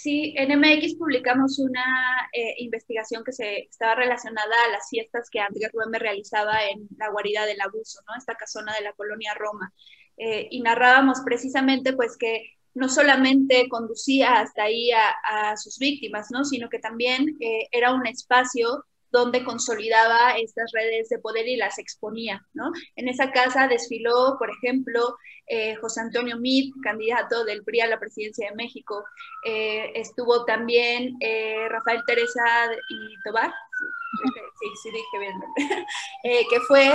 Sí, 0.00 0.32
en 0.36 0.56
MX 0.56 0.94
publicamos 0.94 1.58
una 1.58 1.84
eh, 2.32 2.54
investigación 2.58 3.24
que 3.24 3.32
se 3.32 3.62
estaba 3.62 3.96
relacionada 3.96 4.54
a 4.64 4.70
las 4.70 4.88
fiestas 4.88 5.28
que 5.28 5.40
Andrés 5.40 5.72
Ruemer 5.72 6.00
realizaba 6.00 6.68
en 6.68 6.86
la 6.96 7.10
guarida 7.10 7.46
del 7.46 7.60
abuso, 7.60 7.98
¿no? 8.06 8.14
Esta 8.16 8.36
casona 8.36 8.72
de 8.74 8.84
la 8.84 8.92
colonia 8.92 9.34
Roma. 9.34 9.72
Eh, 10.16 10.46
y 10.52 10.60
narrábamos 10.60 11.22
precisamente 11.24 11.94
pues 11.94 12.16
que 12.16 12.44
no 12.74 12.88
solamente 12.88 13.68
conducía 13.68 14.38
hasta 14.38 14.62
ahí 14.64 14.92
a, 14.92 15.56
sus 15.56 15.80
víctimas, 15.80 16.28
¿no? 16.30 16.44
Sino 16.44 16.68
que 16.68 16.78
también 16.78 17.36
eh, 17.40 17.66
era 17.72 17.92
un 17.92 18.06
espacio 18.06 18.84
donde 19.10 19.44
consolidaba 19.44 20.36
estas 20.38 20.70
redes 20.72 21.08
de 21.08 21.18
poder 21.18 21.46
y 21.48 21.56
las 21.56 21.78
exponía, 21.78 22.46
¿no? 22.54 22.70
En 22.96 23.08
esa 23.08 23.30
casa 23.32 23.68
desfiló, 23.68 24.36
por 24.38 24.50
ejemplo, 24.50 25.16
eh, 25.50 25.76
José 25.76 26.00
Antonio 26.00 26.36
Meade, 26.36 26.72
candidato 26.82 27.44
del 27.44 27.64
PRI 27.64 27.80
a 27.80 27.86
la 27.86 27.98
presidencia 27.98 28.50
de 28.50 28.56
México. 28.56 29.04
Eh, 29.44 29.92
estuvo 29.94 30.44
también 30.44 31.16
eh, 31.20 31.66
Rafael 31.70 32.02
Teresa 32.06 32.44
y 32.90 33.22
Tobar, 33.24 33.50
sí, 34.60 34.66
sí 34.82 34.90
dije 34.90 35.18
bien, 35.18 35.86
que 36.50 36.60
fue 36.60 36.94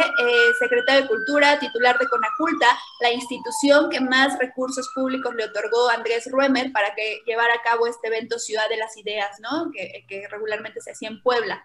secretario 0.59 1.03
de 1.03 1.07
Cultura, 1.07 1.57
titular 1.57 1.97
de 1.97 2.07
Conaculta, 2.07 2.67
la 2.99 3.11
institución 3.11 3.89
que 3.89 4.01
más 4.01 4.37
recursos 4.37 4.87
públicos 4.93 5.33
le 5.33 5.45
otorgó 5.45 5.89
a 5.89 5.95
Andrés 5.95 6.29
Ruemer 6.31 6.71
para 6.71 6.93
que 6.93 7.21
llevara 7.25 7.55
a 7.55 7.61
cabo 7.63 7.87
este 7.87 8.07
evento 8.07 8.37
Ciudad 8.37 8.69
de 8.69 8.77
las 8.77 8.95
Ideas, 8.97 9.39
¿no? 9.39 9.71
que, 9.71 10.05
que 10.07 10.27
regularmente 10.27 10.81
se 10.81 10.91
hacía 10.91 11.09
en 11.09 11.23
Puebla. 11.23 11.63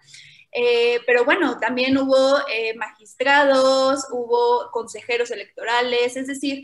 Eh, 0.51 0.99
pero 1.05 1.25
bueno, 1.25 1.59
también 1.59 1.97
hubo 1.97 2.39
eh, 2.51 2.73
magistrados, 2.75 4.07
hubo 4.11 4.71
consejeros 4.71 5.31
electorales, 5.31 6.17
es 6.17 6.27
decir, 6.27 6.63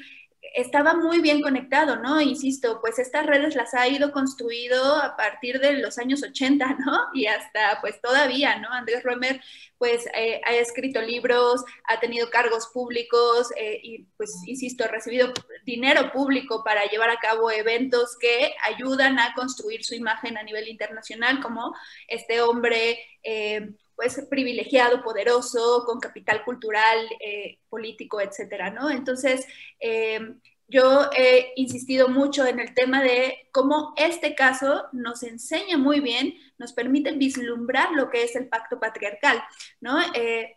estaba 0.56 0.94
muy 0.96 1.20
bien 1.20 1.41
conectado, 1.41 1.98
¿no? 1.98 2.22
Insisto, 2.22 2.80
pues 2.82 2.98
estas 2.98 3.26
redes 3.26 3.56
las 3.56 3.74
ha 3.74 3.88
ido 3.88 4.12
construido 4.12 4.96
a 4.96 5.18
partir 5.18 5.60
de 5.60 5.74
los 5.74 5.98
años 5.98 6.24
80, 6.24 6.78
¿no? 6.86 6.98
Y 7.13 7.28
hasta 7.28 7.80
pues 7.82 8.02
todavía, 8.02 8.58
¿no? 8.60 8.72
Andrés 8.72 9.04
Roemer 9.04 9.41
pues 9.78 10.08
eh, 10.15 10.39
ha 10.46 10.54
escrito 10.54 11.02
libros, 11.02 11.63
ha 11.84 12.00
tenido 12.00 12.30
cargos 12.30 12.68
públicos 12.68 13.50
y 13.84 14.06
pues, 14.15 14.32
insisto, 14.46 14.86
ha 14.86 14.88
recibido 14.88 15.34
dinero 15.65 16.12
público 16.13 16.63
para 16.63 16.86
llevar 16.86 17.10
a 17.10 17.18
cabo 17.18 17.52
eventos 17.52 18.18
que 18.18 18.54
ayudan 18.63 19.20
a 19.20 19.34
construir 19.34 19.84
su 19.84 19.94
imagen 19.94 20.38
a 20.38 20.44
nivel 20.44 20.70
internacional 20.70 21.41
como 21.41 21.76
este 22.08 22.41
hombre 22.41 23.00
eh, 23.24 23.74
pues 23.95 24.19
privilegiado, 24.29 25.03
poderoso, 25.03 25.84
con 25.86 25.99
capital 25.99 26.43
cultural, 26.43 27.08
eh, 27.19 27.60
político, 27.69 28.19
etcétera, 28.19 28.69
¿no? 28.69 28.89
Entonces, 28.89 29.45
eh, 29.79 30.19
yo 30.67 31.10
he 31.15 31.53
insistido 31.55 32.08
mucho 32.10 32.45
en 32.45 32.60
el 32.60 32.73
tema 32.73 33.03
de 33.03 33.47
cómo 33.51 33.93
este 33.97 34.34
caso 34.34 34.86
nos 34.93 35.21
enseña 35.21 35.77
muy 35.77 35.99
bien, 35.99 36.34
nos 36.58 36.73
permite 36.73 37.12
vislumbrar 37.12 37.91
lo 37.91 38.10
que 38.10 38.23
es 38.23 38.36
el 38.36 38.47
pacto 38.47 38.79
patriarcal, 38.79 39.43
¿no? 39.79 39.99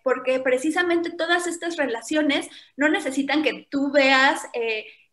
porque 0.02 0.40
precisamente 0.40 1.10
todas 1.10 1.46
estas 1.46 1.76
relaciones 1.76 2.48
no 2.74 2.88
necesitan 2.88 3.42
que 3.42 3.66
tú 3.70 3.92
veas 3.92 4.46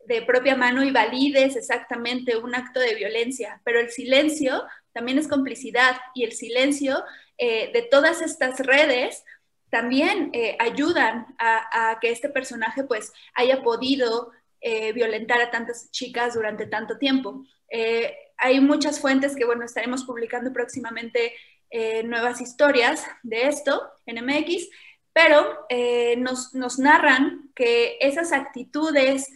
de 0.08 0.22
propia 0.22 0.56
mano 0.56 0.84
y 0.84 0.92
valides 0.92 1.56
exactamente 1.56 2.38
un 2.38 2.56
acto 2.56 2.80
de 2.80 2.96
violencia, 2.96 3.62
pero 3.64 3.80
el 3.80 3.90
silencio 3.90 4.64
también 4.94 5.18
es 5.18 5.28
complicidad 5.28 5.98
y 6.14 6.24
el 6.24 6.32
silencio 6.32 7.04
eh, 7.38 7.72
de 7.74 7.82
todas 7.82 8.22
estas 8.22 8.60
redes 8.60 9.24
también 9.70 10.30
eh, 10.34 10.56
ayudan 10.60 11.36
a, 11.38 11.98
que 12.00 12.12
este 12.12 12.30
personaje 12.30 12.84
pues 12.84 13.12
haya 13.34 13.62
podido 13.62 14.32
eh, 14.62 14.94
violentar 14.94 15.42
a 15.42 15.52
tantas 15.52 15.92
chicas 15.92 16.34
durante 16.34 16.66
tanto 16.66 16.98
tiempo. 16.98 17.44
hay 18.38 18.60
muchas 18.60 19.00
fuentes 19.00 19.36
que, 19.36 19.46
bueno, 19.46 19.66
estaremos 19.66 20.04
publicando 20.06 20.54
próximamente 20.54 21.34
nuevas 22.06 22.40
historias 22.40 23.06
de 23.24 23.48
esto 23.48 23.82
en 24.06 24.24
MX, 24.24 24.70
pero 25.12 25.68
nos, 26.18 26.54
nos, 26.54 26.80
narran 26.80 27.52
que 27.54 27.98
esas 28.00 28.32
actitudes 28.32 29.30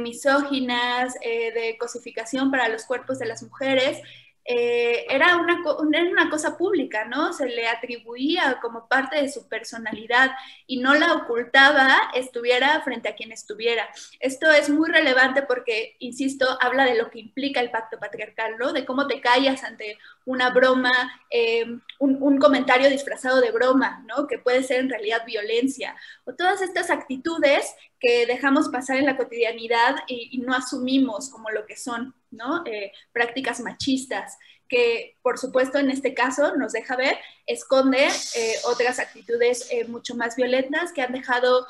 misóginas 0.00 1.14
de 1.20 1.76
cosificación 1.78 2.50
para 2.50 2.68
los 2.68 2.86
cuerpos 2.86 3.18
de 3.20 3.26
las 3.26 3.42
mujeres 3.42 4.00
eh, 4.48 5.06
era, 5.10 5.36
una, 5.38 5.60
una 5.80 6.30
cosa 6.30 6.56
pública, 6.56 7.04
¿no? 7.04 7.32
Se 7.32 7.46
le 7.46 7.66
atribuía 7.66 8.58
como 8.62 8.86
parte 8.86 9.20
de 9.20 9.28
su 9.28 9.48
personalidad 9.48 10.30
y 10.68 10.78
no 10.78 10.94
la 10.94 11.14
ocultaba, 11.14 11.90
estuviera 12.14 12.80
frente 12.82 13.08
a 13.08 13.16
quien 13.16 13.32
estuviera. 13.32 13.88
Esto 14.20 14.50
es 14.50 14.70
muy 14.70 14.88
relevante 14.88 15.42
porque, 15.42 15.96
insisto, 15.98 16.46
habla 16.60 16.84
de 16.84 16.94
lo 16.94 17.10
que 17.10 17.18
implica 17.18 17.60
el 17.60 17.72
pacto 17.72 17.98
patriarcal, 17.98 18.56
¿no? 18.56 18.72
De 18.72 18.84
cómo 18.84 19.08
te 19.08 19.20
callas 19.20 19.64
ante 19.64 19.98
una 20.24 20.50
broma, 20.50 20.92
eh, 21.30 21.66
un, 21.98 22.38
comentario 22.38 22.88
disfrazado 22.88 23.40
de 23.40 23.50
broma, 23.50 24.04
¿no? 24.06 24.28
Que 24.28 24.38
puede 24.38 24.62
ser 24.62 24.80
en 24.80 24.90
realidad 24.90 25.24
violencia. 25.26 25.96
O 26.24 26.34
todas 26.34 26.62
estas 26.62 26.90
actitudes 26.90 27.74
que 28.00 28.26
dejamos 28.26 28.68
pasar 28.68 28.98
en 28.98 29.06
la 29.06 29.16
cotidianidad 29.16 29.96
y, 30.06 30.38
no 30.38 30.54
asumimos 30.54 31.30
como 31.30 31.50
lo 31.50 31.66
que 31.66 31.76
son, 31.76 32.14
¿no? 32.30 32.64
Eh, 32.66 32.92
prácticas 33.12 33.60
machistas, 33.60 34.38
que 34.68 35.14
por 35.22 35.38
supuesto 35.38 35.78
en 35.78 35.90
este 35.90 36.12
caso 36.14 36.56
nos 36.56 36.72
deja 36.72 36.96
ver, 36.96 37.16
esconde 37.46 38.06
eh, 38.06 38.54
otras 38.64 38.98
actitudes 38.98 39.70
mucho 39.88 40.14
más 40.14 40.36
violentas 40.36 40.92
que 40.92 41.02
han 41.02 41.12
dejado 41.12 41.66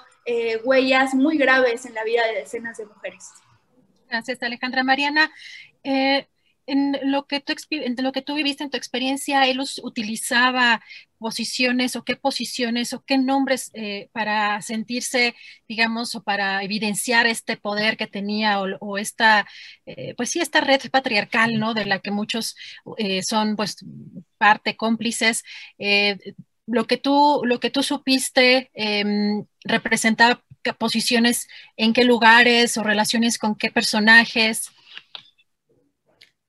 huellas 0.65 1.15
muy 1.15 1.39
graves 1.39 1.87
en 1.87 1.95
la 1.95 2.03
vida 2.03 2.27
de 2.27 2.41
decenas 2.41 2.77
de 2.79 2.87
mujeres. 2.87 3.31
Gracias, 4.09 4.43
Alejandra. 4.43 4.83
Mariana, 4.83 5.31
en 6.67 6.99
lo 7.03 7.27
que 7.27 7.41
tú, 7.41 7.55
en 7.71 7.97
lo 8.03 8.13
que 8.13 8.23
tú 8.23 8.35
viviste 8.35 8.65
en 8.65 8.71
tu 8.71 8.77
experiencia, 8.77 9.47
él 9.47 9.61
utilizaba 9.83 10.83
posiciones 11.19 11.97
o 11.97 12.05
qué 12.05 12.17
posiciones 12.17 12.93
o 12.93 13.03
qué 13.05 13.19
nombres 13.19 13.71
eh, 13.75 14.11
para 14.13 14.61
sentirse, 14.63 15.35
digamos, 15.69 16.15
o 16.15 16.23
para 16.23 16.63
evidenciar 16.63 17.27
este 17.27 17.57
poder 17.57 17.97
que 17.97 18.07
tenía 18.07 18.61
o, 18.61 18.99
esta, 18.99 19.47
eh, 19.87 20.15
pues 20.17 20.31
sí, 20.31 20.41
esta 20.41 20.61
red 20.61 20.81
patriarcal, 20.91 21.59
¿no? 21.59 21.75
De 21.75 21.87
la 21.87 22.01
que 22.01 22.11
muchos 22.11 22.57
eh, 22.99 23.23
son, 23.23 23.57
pues, 23.57 23.77
parte 24.39 24.77
cómplices. 24.77 25.43
lo 26.67 26.87
que 26.87 26.97
tú, 26.97 27.43
lo 27.45 27.61
que 27.61 27.71
tú 27.71 27.83
supiste 27.83 28.71
em, 28.75 29.47
representaba 29.65 30.43
posiciones 30.75 31.49
en 31.77 31.93
qué 31.93 32.05
lugares 32.05 32.77
o 32.77 32.83
relaciones 32.83 33.39
con 33.39 33.55
qué 33.57 33.71
personajes. 33.71 34.71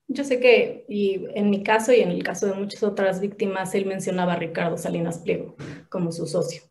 Yo 0.07 0.23
sé 0.23 0.39
que, 0.39 0.85
y 0.87 1.25
en 1.35 1.49
mi 1.49 1.63
caso 1.63 1.93
y 1.93 1.99
en 1.99 2.09
el 2.09 2.23
caso 2.23 2.47
de 2.47 2.53
muchas 2.53 2.83
otras 2.83 3.19
víctimas, 3.19 3.75
él 3.75 3.85
mencionaba 3.85 4.33
a 4.33 4.37
Ricardo 4.37 4.77
Salinas 4.77 5.19
Pliego 5.19 5.55
como 5.89 6.11
su 6.11 6.27
socio. 6.27 6.61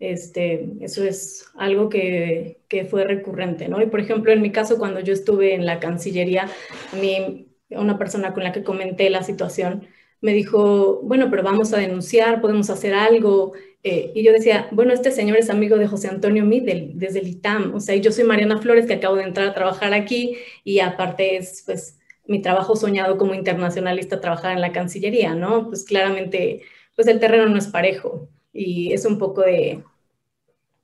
Este, 0.00 0.68
eso 0.80 1.04
es 1.04 1.46
algo 1.54 1.88
que, 1.88 2.60
que, 2.68 2.84
fue 2.84 3.04
recurrente, 3.04 3.68
¿no? 3.68 3.80
Y 3.80 3.86
por 3.86 4.00
ejemplo, 4.00 4.32
en 4.32 4.42
mi 4.42 4.50
caso, 4.50 4.78
cuando 4.78 4.98
yo 4.98 5.12
estuve 5.12 5.54
en 5.54 5.64
la 5.64 5.78
Cancillería, 5.78 6.48
a 6.92 6.96
mí, 6.96 7.46
una 7.70 7.98
persona 7.98 8.34
con 8.34 8.42
la 8.42 8.50
que 8.52 8.64
comenté 8.64 9.10
la 9.10 9.22
situación, 9.22 9.86
me 10.20 10.32
dijo, 10.32 11.00
bueno, 11.02 11.28
pero 11.30 11.42
vamos 11.42 11.72
a 11.74 11.78
denunciar, 11.78 12.40
podemos 12.40 12.70
hacer 12.70 12.94
algo. 12.94 13.52
Eh, 13.82 14.12
y 14.14 14.22
yo 14.22 14.32
decía, 14.32 14.68
bueno, 14.70 14.92
este 14.92 15.10
señor 15.10 15.36
es 15.36 15.50
amigo 15.50 15.76
de 15.76 15.88
José 15.88 16.08
Antonio 16.08 16.44
Midel, 16.44 16.92
desde 16.94 17.18
el 17.18 17.28
ITAM, 17.28 17.74
o 17.74 17.80
sea, 17.80 17.96
yo 17.96 18.12
soy 18.12 18.24
Mariana 18.24 18.58
Flores, 18.58 18.86
que 18.86 18.94
acabo 18.94 19.16
de 19.16 19.24
entrar 19.24 19.48
a 19.48 19.54
trabajar 19.54 19.92
aquí, 19.92 20.36
y 20.64 20.78
aparte 20.78 21.36
es, 21.36 21.64
pues, 21.66 21.98
mi 22.26 22.40
trabajo 22.40 22.76
soñado 22.76 23.18
como 23.18 23.34
internacionalista 23.34 24.20
trabajar 24.20 24.52
en 24.52 24.60
la 24.60 24.72
Cancillería, 24.72 25.34
¿no? 25.34 25.68
Pues 25.68 25.84
claramente, 25.84 26.62
pues 26.96 27.08
el 27.08 27.20
terreno 27.20 27.46
no 27.48 27.58
es 27.58 27.68
parejo 27.68 28.28
y 28.52 28.92
es 28.92 29.04
un 29.04 29.18
poco 29.18 29.42
de, 29.42 29.82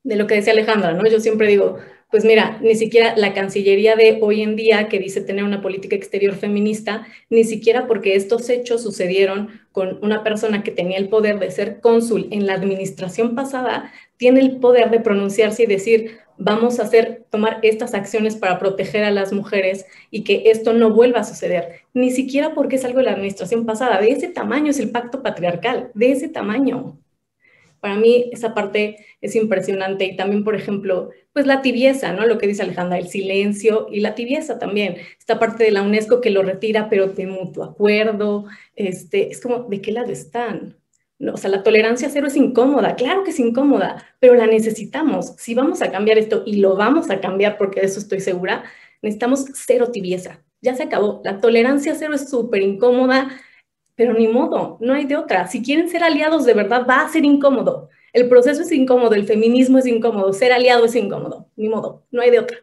de 0.03 0.17
lo 0.17 0.27
que 0.27 0.35
decía 0.35 0.53
Alejandra, 0.53 0.93
¿no? 0.93 1.07
Yo 1.07 1.21
siempre 1.21 1.49
digo, 1.49 1.79
pues 2.11 2.25
mira, 2.25 2.59
ni 2.63 2.75
siquiera 2.75 3.15
la 3.17 3.35
Cancillería 3.35 3.95
de 3.95 4.19
hoy 4.23 4.43
en 4.43 4.57
día 4.57 4.89
que 4.89 4.99
dice 4.99 5.21
tener 5.21 5.45
una 5.45 5.61
política 5.61 5.95
exterior 5.95 6.35
feminista, 6.35 7.07
ni 7.29 7.45
siquiera 7.45 7.87
porque 7.87 8.17
estos 8.17 8.49
hechos 8.49 8.83
sucedieron 8.83 9.61
con 9.73 9.99
una 10.03 10.25
persona 10.25 10.63
que 10.63 10.71
tenía 10.71 10.97
el 10.97 11.11
poder 11.11 11.39
de 11.39 11.51
ser 11.51 11.81
cónsul 11.81 12.29
en 12.31 12.47
la 12.47 12.55
administración 12.55 13.35
pasada, 13.35 13.93
tiene 14.17 14.41
el 14.41 14.57
poder 14.57 14.91
de 14.91 15.01
pronunciarse 15.01 15.65
y 15.65 15.67
decir, 15.67 16.19
vamos 16.39 16.79
a 16.79 16.85
hacer, 16.85 17.27
tomar 17.31 17.59
estas 17.63 17.95
acciones 17.95 18.37
para 18.37 18.59
proteger 18.59 19.05
a 19.05 19.11
las 19.11 19.33
mujeres 19.33 19.87
y 20.11 20.25
que 20.25 20.51
esto 20.51 20.73
no 20.73 20.91
vuelva 20.91 21.21
a 21.21 21.25
suceder. 21.25 21.83
Ni 21.93 22.11
siquiera 22.11 22.55
porque 22.55 22.77
es 22.77 22.85
algo 22.85 22.99
de 22.99 23.05
la 23.05 23.13
administración 23.13 23.67
pasada, 23.67 24.01
de 24.01 24.11
ese 24.11 24.29
tamaño 24.29 24.71
es 24.71 24.79
el 24.79 24.91
pacto 24.91 25.23
patriarcal, 25.23 25.91
de 25.95 26.13
ese 26.13 26.29
tamaño. 26.29 26.99
Para 27.81 27.97
mí 27.97 28.29
esa 28.33 28.55
parte 28.55 29.07
es 29.21 29.37
impresionante 29.37 30.05
y 30.05 30.17
también, 30.17 30.43
por 30.43 30.57
ejemplo, 30.57 31.11
pues 31.33 31.47
la 31.47 31.63
tibieza, 31.63 32.13
¿no? 32.13 32.27
Lo 32.27 32.39
que 32.39 32.49
dice 32.49 32.63
Alejandra, 32.63 32.99
el 32.99 33.09
silencio 33.09 33.87
y 33.91 34.01
la 34.01 34.15
tibieza 34.15 34.59
también. 34.59 34.97
Esta 35.19 35.39
parte 35.39 35.65
de 35.65 35.71
la 35.71 35.83
UNESCO 35.83 36.21
que 36.21 36.31
lo 36.31 36.43
retira, 36.43 36.89
pero 36.89 37.09
de 37.09 37.27
mutuo 37.27 37.65
acuerdo, 37.65 38.47
este, 38.75 39.31
es 39.31 39.41
como, 39.41 39.65
¿de 39.65 39.81
qué 39.81 39.93
lado 39.93 40.11
están? 40.11 40.78
O 41.21 41.37
sea, 41.37 41.51
la 41.51 41.63
tolerancia 41.63 42.09
cero 42.11 42.29
es 42.29 42.37
incómoda, 42.37 42.95
claro 42.95 43.25
que 43.25 43.31
es 43.31 43.41
incómoda, 43.41 44.05
pero 44.21 44.35
la 44.35 44.47
necesitamos. 44.47 45.35
Si 45.37 45.55
vamos 45.55 45.83
a 45.83 45.91
cambiar 45.91 46.19
esto 46.19 46.43
y 46.47 46.57
lo 46.57 46.77
vamos 46.77 47.11
a 47.11 47.21
cambiar 47.21 47.59
porque 47.59 47.81
de 47.81 47.87
eso 47.87 47.99
estoy 47.99 48.21
segura, 48.21 48.65
necesitamos 49.03 49.47
cero 49.55 49.91
tibieza. 49.91 50.43
Ya 50.61 50.75
se 50.75 50.85
acabó. 50.85 51.21
La 51.25 51.41
tolerancia 51.41 51.95
cero 51.97 52.15
es 52.15 52.29
súper 52.31 52.63
incómoda, 52.63 53.31
pero 53.97 54.15
ni 54.15 54.29
modo, 54.29 54.79
no 54.81 54.95
hay 54.95 55.07
de 55.07 55.17
otra. 55.17 55.49
Si 55.49 55.63
quieren 55.63 55.89
ser 55.89 56.05
aliados 56.05 56.45
de 56.45 56.55
verdad, 56.55 56.87
va 56.89 57.01
a 57.01 57.09
ser 57.09 57.25
incómodo. 57.25 57.91
El 58.13 58.29
proceso 58.29 58.63
es 58.63 58.73
incómodo, 58.73 59.15
el 59.15 59.27
feminismo 59.27 59.79
es 59.79 59.87
incómodo, 59.87 60.33
ser 60.33 60.53
aliado 60.53 60.85
es 60.85 60.95
incómodo, 60.95 61.49
ni 61.57 61.69
modo, 61.69 62.05
no 62.11 62.23
hay 62.23 62.31
de 62.31 62.39
otra. 62.39 62.59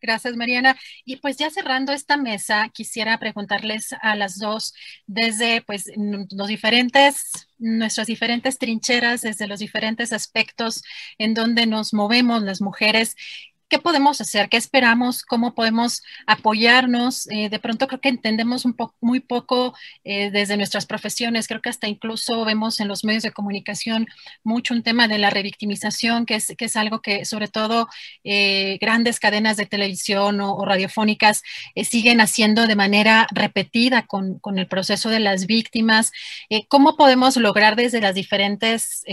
Gracias, 0.00 0.36
Mariana. 0.36 0.76
Y 1.04 1.16
pues 1.16 1.36
ya 1.36 1.50
cerrando 1.50 1.92
esta 1.92 2.16
mesa, 2.16 2.68
quisiera 2.72 3.18
preguntarles 3.18 3.94
a 4.00 4.14
las 4.14 4.38
dos 4.38 4.74
desde 5.06 5.62
pues 5.62 5.90
los 5.96 6.48
diferentes, 6.48 7.48
nuestras 7.58 8.06
diferentes 8.06 8.58
trincheras, 8.58 9.22
desde 9.22 9.48
los 9.48 9.58
diferentes 9.58 10.12
aspectos 10.12 10.82
en 11.18 11.34
donde 11.34 11.66
nos 11.66 11.92
movemos 11.92 12.42
las 12.42 12.60
mujeres, 12.60 13.16
¿Qué 13.68 13.78
podemos 13.78 14.18
hacer? 14.22 14.48
¿Qué 14.48 14.56
esperamos? 14.56 15.22
¿Cómo 15.24 15.54
podemos 15.54 16.02
apoyarnos? 16.26 17.28
Eh, 17.30 17.50
de 17.50 17.58
pronto 17.58 17.86
creo 17.86 18.00
que 18.00 18.08
entendemos 18.08 18.64
muy 19.02 19.20
poco 19.20 19.74
eh, 20.04 20.30
desde 20.30 20.56
nuestras 20.56 20.86
profesiones. 20.86 21.46
Creo 21.46 21.60
que 21.60 21.68
hasta 21.68 21.86
incluso 21.86 22.46
vemos 22.46 22.80
en 22.80 22.88
los 22.88 23.04
medios 23.04 23.24
de 23.24 23.30
comunicación 23.30 24.06
mucho 24.42 24.72
un 24.72 24.82
tema 24.82 25.06
de 25.06 25.18
la 25.18 25.28
revictimización, 25.28 26.24
que 26.24 26.36
es, 26.36 26.54
que 26.56 26.64
es 26.64 26.76
algo 26.76 27.02
que 27.02 27.26
sobre 27.26 27.48
todo 27.48 27.88
eh, 28.24 28.78
grandes 28.80 29.20
cadenas 29.20 29.58
de 29.58 29.66
televisión 29.66 30.40
o, 30.40 30.64
radiofónicas 30.64 31.42
siguen 31.84 32.22
haciendo 32.22 32.66
de 32.66 32.76
manera 32.76 33.26
repetida 33.32 34.06
con, 34.06 34.38
con, 34.38 34.58
el 34.58 34.66
proceso 34.66 35.10
de 35.10 35.20
las 35.20 35.46
víctimas. 35.46 36.10
¿Cómo 36.68 36.96
podemos 36.96 37.36
lograr 37.36 37.76
desde 37.76 38.00
las 38.00 38.14
diferentes 38.14 39.04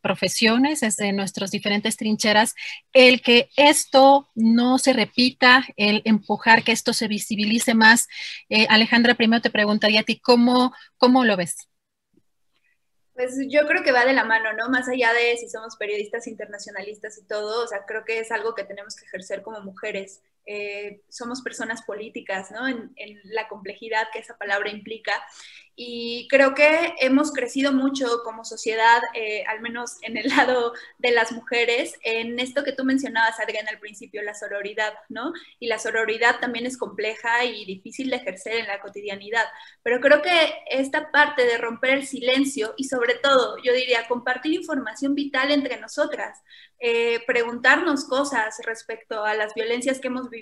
profesiones, 0.00 0.80
desde 0.80 1.12
nuestras 1.12 1.50
diferentes 1.50 1.96
trincheras, 1.96 2.54
el 2.92 3.22
que 3.22 3.48
esto 3.56 3.99
no 4.34 4.78
se 4.78 4.92
repita, 4.92 5.64
el 5.76 6.02
empujar 6.04 6.62
que 6.62 6.72
esto 6.72 6.92
se 6.92 7.08
visibilice 7.08 7.74
más. 7.74 8.08
Eh, 8.48 8.66
Alejandra, 8.68 9.14
primero 9.14 9.42
te 9.42 9.50
preguntaría 9.50 10.00
a 10.00 10.04
ti, 10.04 10.20
¿cómo, 10.20 10.72
cómo 10.96 11.24
lo 11.24 11.36
ves? 11.36 11.68
Pues 13.14 13.36
yo 13.50 13.66
creo 13.66 13.82
que 13.82 13.92
va 13.92 14.06
de 14.06 14.14
la 14.14 14.24
mano, 14.24 14.52
¿no? 14.54 14.70
Más 14.70 14.88
allá 14.88 15.12
de 15.12 15.36
si 15.36 15.48
somos 15.48 15.76
periodistas 15.76 16.26
internacionalistas 16.26 17.18
y 17.18 17.26
todo, 17.26 17.64
o 17.64 17.66
sea, 17.66 17.84
creo 17.86 18.04
que 18.04 18.18
es 18.18 18.32
algo 18.32 18.54
que 18.54 18.64
tenemos 18.64 18.96
que 18.96 19.04
ejercer 19.04 19.42
como 19.42 19.60
mujeres. 19.60 20.22
Eh, 20.52 21.02
somos 21.08 21.42
personas 21.42 21.82
políticas, 21.82 22.50
¿no? 22.50 22.66
En, 22.66 22.90
en, 22.96 23.20
la 23.22 23.46
complejidad 23.46 24.08
que 24.12 24.18
esa 24.18 24.36
palabra 24.36 24.68
implica 24.68 25.12
y 25.82 26.28
creo 26.28 26.54
que 26.54 26.92
hemos 26.98 27.32
crecido 27.32 27.72
mucho 27.72 28.22
como 28.22 28.44
sociedad, 28.44 29.00
eh, 29.14 29.44
al 29.48 29.62
menos 29.62 29.96
en 30.02 30.18
el 30.18 30.28
lado 30.28 30.74
de 30.98 31.10
las 31.10 31.32
mujeres, 31.32 31.94
en 32.02 32.38
esto 32.38 32.64
que 32.64 32.72
tú 32.72 32.84
mencionabas, 32.84 33.40
Adriana, 33.40 33.70
al 33.70 33.78
principio, 33.78 34.22
la 34.22 34.34
sororidad, 34.34 34.92
¿no? 35.08 35.32
Y 35.58 35.68
la 35.68 35.78
sororidad 35.78 36.38
también 36.38 36.66
es 36.66 36.76
compleja 36.76 37.46
y 37.46 37.64
difícil 37.64 38.10
de 38.10 38.16
ejercer 38.16 38.56
en 38.56 38.66
la 38.66 38.82
cotidianidad, 38.82 39.46
pero 39.82 40.00
creo 40.00 40.20
que 40.20 40.52
esta 40.66 41.10
parte 41.10 41.46
de 41.46 41.56
romper 41.56 41.92
el 41.92 42.06
silencio 42.06 42.74
y 42.76 42.84
sobre 42.84 43.14
todo, 43.14 43.56
yo 43.62 43.72
diría, 43.72 44.06
compartir 44.06 44.52
información 44.52 45.14
vital 45.14 45.50
entre 45.50 45.80
nosotras, 45.80 46.42
eh, 46.78 47.20
preguntarnos 47.26 48.04
cosas 48.04 48.56
respecto 48.66 49.24
a 49.24 49.34
las 49.34 49.54
violencias 49.54 49.98
que 49.98 50.08
hemos 50.08 50.28
vivido, 50.28 50.39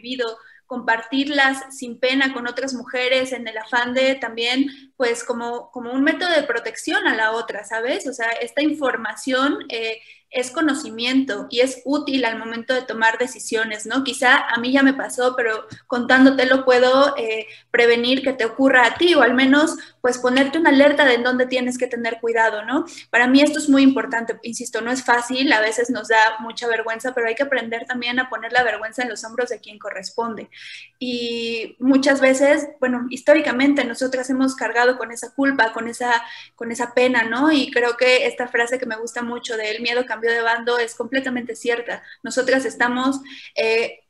compartirlas 0.68 1.74
sin 1.74 1.98
pena 1.98 2.34
con 2.34 2.46
otras 2.46 2.74
mujeres 2.74 3.32
en 3.32 3.48
el 3.48 3.56
afán 3.56 3.94
de 3.94 4.16
también, 4.16 4.66
pues 4.98 5.24
como, 5.24 5.70
como 5.70 5.92
un 5.92 6.04
método 6.04 6.30
de 6.30 6.42
protección 6.42 7.06
a 7.06 7.14
la 7.14 7.32
otra, 7.32 7.64
¿sabes? 7.64 8.06
O 8.06 8.12
sea, 8.12 8.28
esta 8.32 8.62
información 8.62 9.64
eh, 9.70 9.98
es 10.30 10.50
conocimiento 10.50 11.46
y 11.50 11.60
es 11.60 11.80
útil 11.84 12.24
al 12.24 12.38
momento 12.38 12.74
de 12.74 12.82
tomar 12.82 13.18
decisiones, 13.18 13.86
¿no? 13.86 14.04
Quizá 14.04 14.36
a 14.36 14.58
mí 14.58 14.72
ya 14.72 14.82
me 14.82 14.92
pasó, 14.92 15.34
pero 15.36 15.66
contándote 15.86 16.44
lo 16.46 16.64
puedo 16.64 17.16
eh, 17.16 17.46
prevenir 17.70 18.22
que 18.22 18.32
te 18.32 18.44
ocurra 18.44 18.86
a 18.86 18.94
ti 18.96 19.14
o 19.14 19.22
al 19.22 19.34
menos 19.34 19.76
pues 20.00 20.18
ponerte 20.18 20.58
una 20.58 20.70
alerta 20.70 21.04
de 21.04 21.14
en 21.14 21.22
dónde 21.22 21.46
tienes 21.46 21.78
que 21.78 21.86
tener 21.86 22.18
cuidado, 22.20 22.64
¿no? 22.64 22.84
Para 23.10 23.26
mí 23.26 23.40
esto 23.40 23.58
es 23.58 23.68
muy 23.68 23.82
importante, 23.82 24.38
insisto, 24.42 24.80
no 24.80 24.90
es 24.90 25.02
fácil, 25.04 25.52
a 25.52 25.60
veces 25.60 25.90
nos 25.90 26.08
da 26.08 26.36
mucha 26.40 26.66
vergüenza, 26.66 27.14
pero 27.14 27.26
hay 27.26 27.34
que 27.34 27.42
aprender 27.42 27.86
también 27.86 28.20
a 28.20 28.28
poner 28.28 28.52
la 28.52 28.62
vergüenza 28.62 29.02
en 29.02 29.08
los 29.08 29.24
hombros 29.24 29.48
de 29.48 29.60
quien 29.60 29.78
corresponde. 29.78 30.50
Y 30.98 31.76
muchas 31.78 32.20
veces, 32.20 32.68
bueno, 32.80 33.06
históricamente 33.10 33.84
nosotras 33.84 34.28
hemos 34.30 34.54
cargado 34.54 34.98
con 34.98 35.10
esa 35.10 35.32
culpa, 35.34 35.72
con 35.72 35.88
esa, 35.88 36.22
con 36.54 36.70
esa 36.70 36.92
pena, 36.94 37.24
¿no? 37.24 37.50
Y 37.50 37.70
creo 37.70 37.96
que 37.96 38.26
esta 38.26 38.48
frase 38.48 38.78
que 38.78 38.86
me 38.86 38.96
gusta 38.96 39.22
mucho 39.22 39.56
de 39.56 39.68
el 39.70 39.82
miedo 40.20 40.34
de 40.34 40.42
bando 40.42 40.78
es 40.78 40.94
completamente 40.94 41.56
cierta. 41.56 42.02
Nosotras 42.22 42.64
estamos 42.64 43.20
eh, 43.54 44.00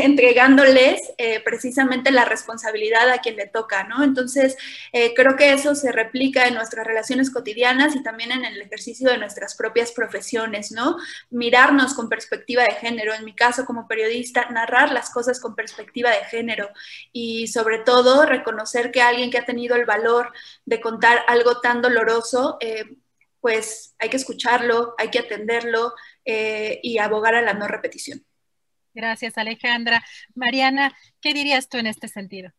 entregándoles 0.00 1.12
eh, 1.18 1.40
precisamente 1.40 2.10
la 2.10 2.24
responsabilidad 2.24 3.10
a 3.10 3.18
quien 3.18 3.36
le 3.36 3.46
toca, 3.46 3.84
¿no? 3.84 4.02
Entonces, 4.02 4.56
eh, 4.92 5.14
creo 5.14 5.36
que 5.36 5.52
eso 5.52 5.74
se 5.74 5.92
replica 5.92 6.46
en 6.46 6.54
nuestras 6.54 6.86
relaciones 6.86 7.30
cotidianas 7.30 7.96
y 7.96 8.02
también 8.02 8.32
en 8.32 8.44
el 8.44 8.60
ejercicio 8.60 9.10
de 9.10 9.18
nuestras 9.18 9.54
propias 9.54 9.92
profesiones, 9.92 10.72
¿no? 10.72 10.96
Mirarnos 11.30 11.94
con 11.94 12.08
perspectiva 12.08 12.64
de 12.64 12.72
género, 12.72 13.14
en 13.14 13.24
mi 13.24 13.34
caso 13.34 13.64
como 13.64 13.88
periodista, 13.88 14.48
narrar 14.50 14.92
las 14.92 15.10
cosas 15.10 15.40
con 15.40 15.54
perspectiva 15.54 16.10
de 16.10 16.24
género 16.24 16.70
y 17.12 17.48
sobre 17.48 17.78
todo 17.78 18.26
reconocer 18.26 18.90
que 18.90 19.02
alguien 19.02 19.30
que 19.30 19.38
ha 19.38 19.44
tenido 19.44 19.76
el 19.76 19.84
valor 19.84 20.32
de 20.64 20.80
contar 20.80 21.24
algo 21.28 21.60
tan 21.60 21.82
doloroso, 21.82 22.58
pues 23.46 23.94
hay 24.00 24.08
que 24.08 24.16
escucharlo, 24.16 24.96
hay 24.98 25.08
que 25.08 25.20
atenderlo 25.20 25.92
eh, 26.24 26.80
y 26.82 26.98
abogar 26.98 27.36
a 27.36 27.42
la 27.42 27.54
no 27.54 27.68
repetición. 27.68 28.26
Gracias, 28.92 29.38
Alejandra. 29.38 30.04
Mariana, 30.34 30.92
¿qué 31.20 31.32
dirías 31.32 31.68
tú 31.68 31.78
en 31.78 31.86
este 31.86 32.08
sentido? 32.08 32.50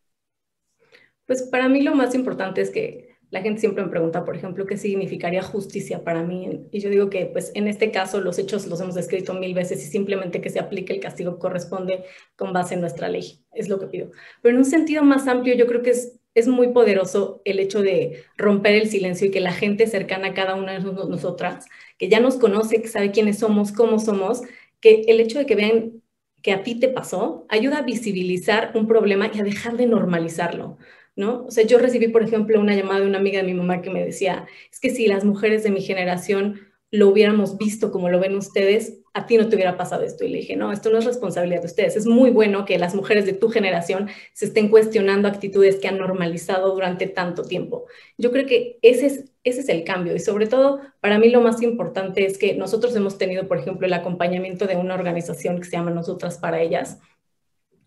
Pues 1.26 1.42
para 1.42 1.68
mí 1.68 1.82
lo 1.82 1.94
más 1.94 2.14
importante 2.14 2.62
es 2.62 2.70
que 2.70 3.18
la 3.28 3.42
gente 3.42 3.60
siempre 3.60 3.84
me 3.84 3.90
pregunta, 3.90 4.24
por 4.24 4.34
ejemplo, 4.34 4.64
qué 4.64 4.78
significaría 4.78 5.42
justicia 5.42 6.02
para 6.02 6.22
mí. 6.22 6.66
Y 6.72 6.80
yo 6.80 6.88
digo 6.88 7.10
que, 7.10 7.26
pues, 7.26 7.52
en 7.54 7.68
este 7.68 7.90
caso, 7.90 8.22
los 8.22 8.38
hechos 8.38 8.66
los 8.66 8.80
hemos 8.80 8.96
escrito 8.96 9.34
mil 9.34 9.52
veces 9.52 9.82
y 9.84 9.90
simplemente 9.90 10.40
que 10.40 10.48
se 10.48 10.58
aplique 10.58 10.94
el 10.94 11.00
castigo 11.00 11.34
que 11.34 11.40
corresponde 11.40 12.04
con 12.34 12.54
base 12.54 12.76
en 12.76 12.80
nuestra 12.80 13.10
ley. 13.10 13.44
Es 13.52 13.68
lo 13.68 13.78
que 13.78 13.88
pido. 13.88 14.10
Pero 14.40 14.54
en 14.54 14.60
un 14.60 14.64
sentido 14.64 15.02
más 15.02 15.28
amplio, 15.28 15.54
yo 15.54 15.66
creo 15.66 15.82
que 15.82 15.90
es, 15.90 16.17
es 16.34 16.48
muy 16.48 16.68
poderoso 16.68 17.42
el 17.44 17.58
hecho 17.58 17.82
de 17.82 18.24
romper 18.36 18.74
el 18.74 18.88
silencio 18.88 19.26
y 19.26 19.30
que 19.30 19.40
la 19.40 19.52
gente 19.52 19.86
cercana 19.86 20.28
a 20.28 20.34
cada 20.34 20.54
una 20.54 20.78
de 20.78 20.80
nosotras, 20.80 21.66
que 21.98 22.08
ya 22.08 22.20
nos 22.20 22.36
conoce, 22.36 22.80
que 22.82 22.88
sabe 22.88 23.10
quiénes 23.10 23.38
somos, 23.38 23.72
cómo 23.72 23.98
somos, 23.98 24.42
que 24.80 25.02
el 25.08 25.20
hecho 25.20 25.38
de 25.38 25.46
que 25.46 25.56
vean 25.56 26.02
que 26.42 26.52
a 26.52 26.62
ti 26.62 26.78
te 26.78 26.88
pasó, 26.88 27.46
ayuda 27.48 27.78
a 27.78 27.82
visibilizar 27.82 28.72
un 28.74 28.86
problema 28.86 29.30
y 29.32 29.40
a 29.40 29.44
dejar 29.44 29.76
de 29.76 29.86
normalizarlo. 29.86 30.78
¿no? 31.16 31.46
O 31.46 31.50
sea, 31.50 31.64
yo 31.64 31.78
recibí, 31.78 32.08
por 32.08 32.22
ejemplo, 32.22 32.60
una 32.60 32.76
llamada 32.76 33.00
de 33.00 33.06
una 33.06 33.18
amiga 33.18 33.40
de 33.40 33.46
mi 33.46 33.54
mamá 33.54 33.82
que 33.82 33.90
me 33.90 34.04
decía, 34.04 34.46
es 34.70 34.78
que 34.78 34.90
si 34.90 35.08
las 35.08 35.24
mujeres 35.24 35.64
de 35.64 35.70
mi 35.70 35.82
generación 35.82 36.60
lo 36.92 37.08
hubiéramos 37.08 37.58
visto 37.58 37.90
como 37.90 38.08
lo 38.08 38.20
ven 38.20 38.36
ustedes, 38.36 39.00
a 39.18 39.26
ti 39.26 39.36
no 39.36 39.48
te 39.48 39.56
hubiera 39.56 39.76
pasado 39.76 40.04
esto. 40.04 40.24
Y 40.24 40.32
dije, 40.32 40.56
no, 40.56 40.72
esto 40.72 40.90
no 40.90 40.98
es 40.98 41.04
responsabilidad 41.04 41.60
de 41.60 41.66
ustedes. 41.66 41.96
Es 41.96 42.06
muy 42.06 42.30
bueno 42.30 42.64
que 42.64 42.78
las 42.78 42.94
mujeres 42.94 43.26
de 43.26 43.32
tu 43.32 43.48
generación 43.48 44.08
se 44.32 44.46
estén 44.46 44.68
cuestionando 44.68 45.26
actitudes 45.26 45.76
que 45.76 45.88
han 45.88 45.98
normalizado 45.98 46.72
durante 46.72 47.06
tanto 47.06 47.42
tiempo. 47.42 47.86
Yo 48.16 48.30
creo 48.30 48.46
que 48.46 48.78
ese 48.82 49.06
es, 49.06 49.24
ese 49.42 49.60
es 49.60 49.68
el 49.68 49.82
cambio. 49.82 50.14
Y 50.14 50.20
sobre 50.20 50.46
todo, 50.46 50.80
para 51.00 51.18
mí 51.18 51.30
lo 51.30 51.40
más 51.40 51.62
importante 51.62 52.24
es 52.24 52.38
que 52.38 52.54
nosotros 52.54 52.94
hemos 52.94 53.18
tenido, 53.18 53.48
por 53.48 53.58
ejemplo, 53.58 53.86
el 53.86 53.92
acompañamiento 53.92 54.66
de 54.66 54.76
una 54.76 54.94
organización 54.94 55.58
que 55.58 55.64
se 55.64 55.72
llama 55.72 55.90
Nosotras 55.90 56.38
para 56.38 56.60
Ellas, 56.60 56.98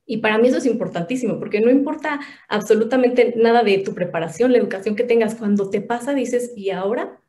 y 0.05 0.17
para 0.17 0.37
mí 0.37 0.49
eso 0.49 0.57
es 0.57 0.65
importantísimo, 0.65 1.39
porque 1.39 1.61
no 1.61 1.69
importa 1.69 2.19
absolutamente 2.49 3.33
nada 3.37 3.63
de 3.63 3.77
tu 3.77 3.93
preparación, 3.93 4.51
la 4.51 4.57
educación 4.57 4.97
que 4.97 5.05
tengas, 5.05 5.35
cuando 5.35 5.69
te 5.69 5.79
pasa 5.79 6.13
dices, 6.13 6.51
¿y 6.57 6.71
ahora? 6.71 7.20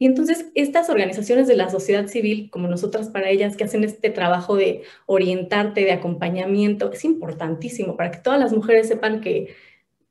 Y 0.00 0.06
entonces 0.06 0.46
estas 0.54 0.88
organizaciones 0.88 1.46
de 1.46 1.56
la 1.56 1.68
sociedad 1.68 2.06
civil, 2.06 2.48
como 2.50 2.68
nosotras 2.68 3.10
para 3.10 3.28
ellas, 3.28 3.54
que 3.54 3.64
hacen 3.64 3.84
este 3.84 4.08
trabajo 4.08 4.56
de 4.56 4.80
orientarte, 5.04 5.84
de 5.84 5.92
acompañamiento, 5.92 6.90
es 6.90 7.04
importantísimo 7.04 7.98
para 7.98 8.10
que 8.10 8.18
todas 8.20 8.40
las 8.40 8.54
mujeres 8.54 8.88
sepan 8.88 9.20
que 9.20 9.54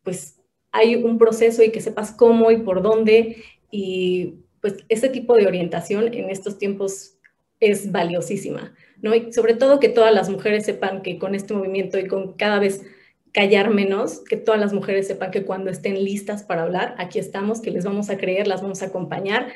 pues 0.04 0.40
hay 0.72 0.94
un 0.94 1.18
proceso 1.18 1.64
y 1.64 1.72
que 1.72 1.82
sepas 1.82 2.12
cómo 2.12 2.52
y 2.52 2.58
por 2.58 2.84
dónde. 2.84 3.38
Y 3.72 4.36
pues 4.62 4.76
ese 4.90 5.10
tipo 5.10 5.34
de 5.34 5.48
orientación 5.48 6.14
en 6.14 6.30
estos 6.30 6.60
tiempos 6.60 7.18
es 7.60 7.92
valiosísima. 7.92 8.76
Y 9.02 9.34
sobre 9.34 9.56
todo 9.56 9.80
que 9.80 9.90
todas 9.90 10.14
las 10.14 10.30
mujeres 10.30 10.66
sepan 10.66 11.02
que 11.02 11.18
con 11.18 11.34
este 11.34 11.56
movimiento 11.56 11.98
y 11.98 12.06
con 12.08 12.34
cada 12.34 12.60
vez 12.60 12.84
callar 13.32 13.72
menos, 13.72 14.20
que 14.20 14.38
todas 14.38 14.60
las 14.60 14.72
mujeres 14.72 15.08
sepan 15.08 15.32
que 15.32 15.46
cuando 15.46 15.72
estén 15.72 16.04
listas 16.04 16.44
para 16.44 16.62
hablar, 16.62 16.94
aquí 17.00 17.18
estamos, 17.18 17.60
que 17.60 17.72
les 17.72 17.86
vamos 17.86 18.12
a 18.12 18.18
creer, 18.18 18.48
las 18.48 18.62
vamos 18.62 18.84
a 18.84 18.88
acompañar. 18.88 19.52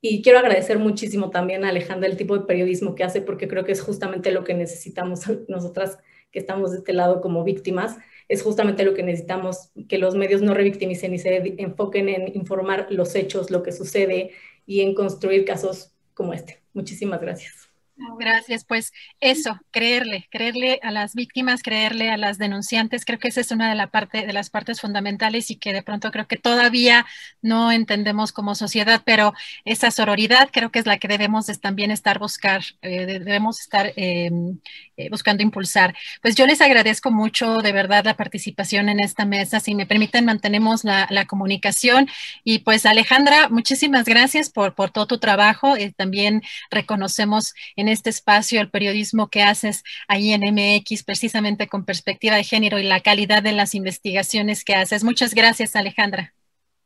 Y 0.00 0.22
quiero 0.22 0.38
agradecer 0.38 0.78
muchísimo 0.78 1.30
también 1.30 1.64
a 1.64 1.68
Alejandra 1.68 2.08
el 2.08 2.16
tipo 2.16 2.38
de 2.38 2.46
periodismo 2.46 2.94
que 2.94 3.04
hace, 3.04 3.20
porque 3.20 3.48
creo 3.48 3.64
que 3.64 3.72
es 3.72 3.82
justamente 3.82 4.30
lo 4.30 4.44
que 4.44 4.54
necesitamos 4.54 5.20
nosotras 5.48 5.98
que 6.30 6.38
estamos 6.38 6.70
de 6.70 6.78
este 6.78 6.92
lado 6.92 7.20
como 7.20 7.44
víctimas, 7.44 7.96
es 8.28 8.42
justamente 8.42 8.84
lo 8.84 8.94
que 8.94 9.02
necesitamos, 9.02 9.72
que 9.88 9.98
los 9.98 10.14
medios 10.14 10.42
no 10.42 10.54
revictimicen 10.54 11.12
y 11.12 11.18
se 11.18 11.54
enfoquen 11.58 12.08
en 12.08 12.36
informar 12.36 12.86
los 12.90 13.14
hechos, 13.16 13.50
lo 13.50 13.62
que 13.62 13.72
sucede 13.72 14.30
y 14.64 14.82
en 14.82 14.94
construir 14.94 15.44
casos 15.44 15.92
como 16.14 16.32
este. 16.32 16.62
Muchísimas 16.72 17.20
gracias. 17.20 17.69
Gracias, 18.18 18.64
pues 18.64 18.92
eso, 19.20 19.60
creerle, 19.70 20.26
creerle 20.30 20.80
a 20.82 20.90
las 20.90 21.14
víctimas, 21.14 21.62
creerle 21.62 22.10
a 22.10 22.16
las 22.16 22.38
denunciantes, 22.38 23.04
creo 23.04 23.18
que 23.18 23.28
esa 23.28 23.40
es 23.42 23.50
una 23.50 23.68
de, 23.68 24.32
las 24.32 24.50
partes 24.50 24.80
fundamentales 24.80 25.50
y 25.50 25.56
que 25.56 25.72
de 25.72 25.82
pronto 25.82 26.10
creo 26.10 26.26
que 26.26 26.36
todavía 26.36 27.06
no 27.42 27.72
entendemos 27.72 28.32
como 28.32 28.54
sociedad, 28.54 29.02
pero 29.04 29.34
esa 29.64 29.90
sororidad 29.90 30.48
creo 30.50 30.70
que 30.70 30.78
es 30.78 30.86
la 30.86 30.98
que 30.98 31.08
debemos 31.08 31.46
también 31.60 31.90
estar 31.90 32.18
buscar, 32.18 32.62
eh, 32.82 33.06
debemos 33.06 33.60
estar 33.60 33.92
em, 33.96 34.58
eh, 34.96 35.08
buscando 35.10 35.42
impulsar. 35.42 35.94
Pues 36.22 36.34
yo 36.36 36.46
les 36.46 36.60
agradezco 36.60 37.10
mucho 37.10 37.58
de 37.58 37.72
verdad 37.72 38.04
la 38.04 38.16
participación 38.16 38.88
en 38.88 39.00
esta 39.00 39.24
mesa, 39.26 39.60
si 39.60 39.74
me 39.74 39.86
permiten 39.86 40.24
mantenemos 40.24 40.84
la, 40.84 41.08
comunicación 41.26 42.08
y 42.44 42.60
pues 42.60 42.86
Alejandra, 42.86 43.48
muchísimas 43.50 44.04
gracias 44.06 44.48
por, 44.50 44.74
por 44.74 44.90
todo 44.90 45.06
tu 45.06 45.18
trabajo, 45.18 45.76
y 45.76 45.92
también 45.92 46.42
reconocemos 46.70 47.54
en 47.76 47.89
este 47.90 48.10
espacio, 48.10 48.60
el 48.60 48.70
periodismo 48.70 49.28
que 49.28 49.42
haces 49.42 49.82
ahí 50.08 50.32
en 50.32 50.42
MX, 50.42 51.04
precisamente 51.04 51.68
con 51.68 51.84
perspectiva 51.84 52.36
de 52.36 52.44
género 52.44 52.78
y 52.78 52.84
la 52.84 53.00
calidad 53.00 53.42
de 53.42 53.52
las 53.52 53.74
investigaciones 53.74 54.64
que 54.64 54.74
haces. 54.74 55.04
Muchas 55.04 55.34
gracias, 55.34 55.76
Alejandra. 55.76 56.34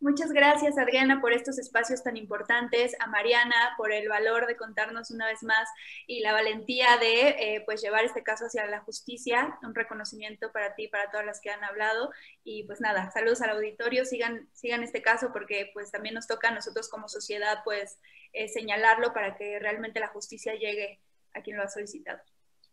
Muchas 0.04 0.32
gracias, 0.32 0.76
Adriana, 0.76 1.22
por 1.22 1.32
estos 1.32 1.58
espacios 1.58 2.02
tan 2.02 2.18
importantes, 2.18 2.94
a 3.00 3.06
Mariana 3.06 3.72
por 3.78 3.90
el 3.90 4.06
valor 4.06 4.46
de 4.46 4.54
contarnos 4.54 5.10
una 5.10 5.26
vez 5.26 5.42
más 5.42 5.66
y 6.06 6.20
la 6.20 6.34
valentía 6.34 6.98
de 6.98 7.28
eh, 7.28 7.62
pues 7.64 7.80
llevar 7.80 8.04
este 8.04 8.22
caso 8.22 8.44
hacia 8.44 8.66
la 8.66 8.80
justicia. 8.80 9.58
Un 9.62 9.74
reconocimiento 9.74 10.52
para 10.52 10.74
ti 10.74 10.84
y 10.84 10.88
para 10.88 11.10
todas 11.10 11.24
las 11.24 11.40
que 11.40 11.48
han 11.48 11.64
hablado. 11.64 12.10
Y 12.44 12.64
pues 12.64 12.82
nada, 12.82 13.10
saludos 13.12 13.40
al 13.40 13.56
auditorio, 13.56 14.04
sigan, 14.04 14.46
sigan 14.52 14.82
este 14.82 15.00
caso 15.00 15.32
porque 15.32 15.70
pues 15.72 15.90
también 15.90 16.14
nos 16.14 16.26
toca 16.26 16.48
a 16.48 16.54
nosotros 16.54 16.90
como 16.90 17.08
sociedad 17.08 17.60
pues 17.64 17.98
eh, 18.34 18.48
señalarlo 18.48 19.14
para 19.14 19.36
que 19.36 19.58
realmente 19.58 20.00
la 20.00 20.08
justicia 20.08 20.54
llegue 20.54 21.00
a 21.32 21.40
quien 21.40 21.56
lo 21.56 21.62
ha 21.62 21.68
solicitado. 21.68 22.20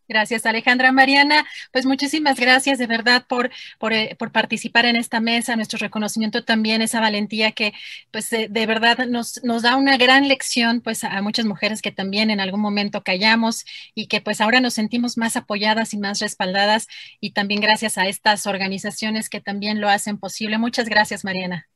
Gracias, 0.08 0.46
Alejandra 0.46 0.92
Mariana. 0.92 1.46
Pues 1.72 1.86
muchísimas 1.86 2.38
gracias 2.38 2.78
de 2.78 2.86
verdad 2.86 3.24
por, 3.28 3.50
por, 3.78 3.92
eh, 3.92 4.16
participar 4.32 4.84
en 4.84 4.96
esta 4.96 5.20
mesa, 5.20 5.56
nuestro 5.56 5.78
reconocimiento 5.78 6.44
también, 6.44 6.82
esa 6.82 7.00
valentía 7.00 7.52
que 7.52 7.72
pues 8.10 8.30
de, 8.30 8.66
verdad 8.66 9.06
nos, 9.06 9.42
nos, 9.44 9.62
da 9.62 9.76
una 9.76 9.96
gran 9.96 10.28
lección 10.28 10.80
pues 10.80 11.04
a 11.04 11.22
muchas 11.22 11.46
mujeres 11.46 11.82
que 11.82 11.92
también 11.92 12.30
en 12.30 12.40
algún 12.40 12.60
momento 12.60 13.02
callamos 13.02 13.64
y 13.94 14.06
que 14.08 14.20
pues 14.20 14.40
ahora 14.40 14.60
nos 14.60 14.74
sentimos 14.74 15.16
más 15.16 15.36
apoyadas 15.36 15.94
y 15.94 15.98
más 15.98 16.18
respaldadas 16.20 16.88
y 17.20 17.32
también 17.32 17.60
gracias 17.60 17.98
a 17.98 18.06
estas 18.06 18.46
organizaciones 18.46 19.28
que 19.30 19.40
también 19.40 19.80
lo 19.80 19.88
hacen 19.88 20.18
posible. 20.18 20.58
Muchas 20.58 20.88
gracias, 20.88 21.24
Mariana. 21.24 21.71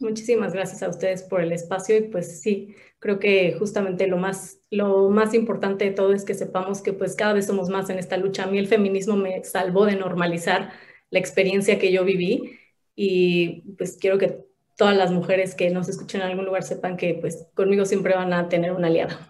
Muchísimas 0.00 0.54
gracias 0.54 0.82
a 0.82 0.88
ustedes 0.88 1.22
por 1.22 1.42
el 1.42 1.52
espacio 1.52 1.96
y 1.98 2.02
pues 2.02 2.40
sí, 2.40 2.74
creo 2.98 3.18
que 3.18 3.52
justamente 3.58 4.06
lo 4.06 4.16
más, 4.16 4.58
lo 4.70 5.10
más 5.10 5.34
importante 5.34 5.84
de 5.84 5.90
todo 5.90 6.14
es 6.14 6.24
que 6.24 6.32
sepamos 6.34 6.80
que 6.80 6.94
pues 6.94 7.14
cada 7.14 7.34
vez 7.34 7.46
somos 7.46 7.68
más 7.68 7.90
en 7.90 7.98
esta 7.98 8.16
lucha. 8.16 8.44
A 8.44 8.46
mí 8.46 8.58
el 8.58 8.66
feminismo 8.66 9.16
me 9.16 9.44
salvó 9.44 9.84
de 9.84 9.96
normalizar 9.96 10.72
la 11.10 11.18
experiencia 11.18 11.78
que 11.78 11.92
yo 11.92 12.04
viví 12.04 12.58
y 12.96 13.74
pues 13.76 13.98
quiero 14.00 14.16
que 14.18 14.42
todas 14.76 14.96
las 14.96 15.12
mujeres 15.12 15.54
que 15.54 15.68
nos 15.70 15.88
escuchen 15.90 16.22
en 16.22 16.28
algún 16.28 16.46
lugar 16.46 16.62
sepan 16.62 16.96
que 16.96 17.14
pues 17.14 17.46
conmigo 17.54 17.84
siempre 17.84 18.14
van 18.14 18.32
a 18.32 18.48
tener 18.48 18.72
una 18.72 18.86
aliada. 18.86 19.29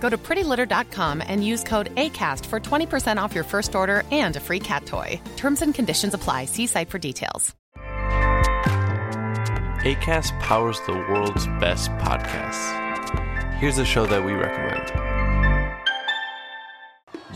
Go 0.00 0.08
to 0.08 0.16
prettylitter.com 0.16 1.22
and 1.26 1.44
use 1.44 1.64
code 1.64 1.94
ACAST 1.96 2.46
for 2.46 2.60
20% 2.60 3.20
off 3.20 3.34
your 3.34 3.44
first 3.44 3.74
order 3.74 4.02
and 4.12 4.36
a 4.36 4.40
free 4.40 4.60
cat 4.60 4.86
toy. 4.86 5.20
Terms 5.36 5.62
and 5.62 5.74
conditions 5.74 6.14
apply. 6.14 6.44
See 6.44 6.66
site 6.66 6.90
for 6.90 6.98
details. 6.98 7.54
ACAST 9.86 10.38
powers 10.40 10.80
the 10.86 10.94
world's 10.94 11.46
best 11.60 11.90
podcasts. 11.92 12.84
Here's 13.58 13.78
a 13.78 13.84
show 13.84 14.04
that 14.06 14.24
we 14.24 14.32
recommend 14.32 14.92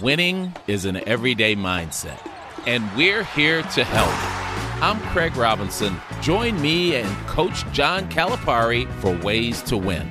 Winning 0.03 0.53
is 0.66 0.85
an 0.85 0.96
everyday 1.09 1.55
mindset, 1.55 2.18
and 2.66 2.85
we're 2.96 3.25
here 3.25 3.62
to 3.62 3.85
help. 3.85 4.83
I'm 4.83 4.99
Craig 5.12 5.37
Robinson. 5.37 6.01
Join 6.23 6.61
me 6.61 6.96
and 6.96 7.27
Coach 7.27 7.70
John 7.73 8.09
Calipari 8.09 8.90
for 8.94 9.16
Ways 9.18 9.63
to 9.63 9.77
Win 9.77 10.11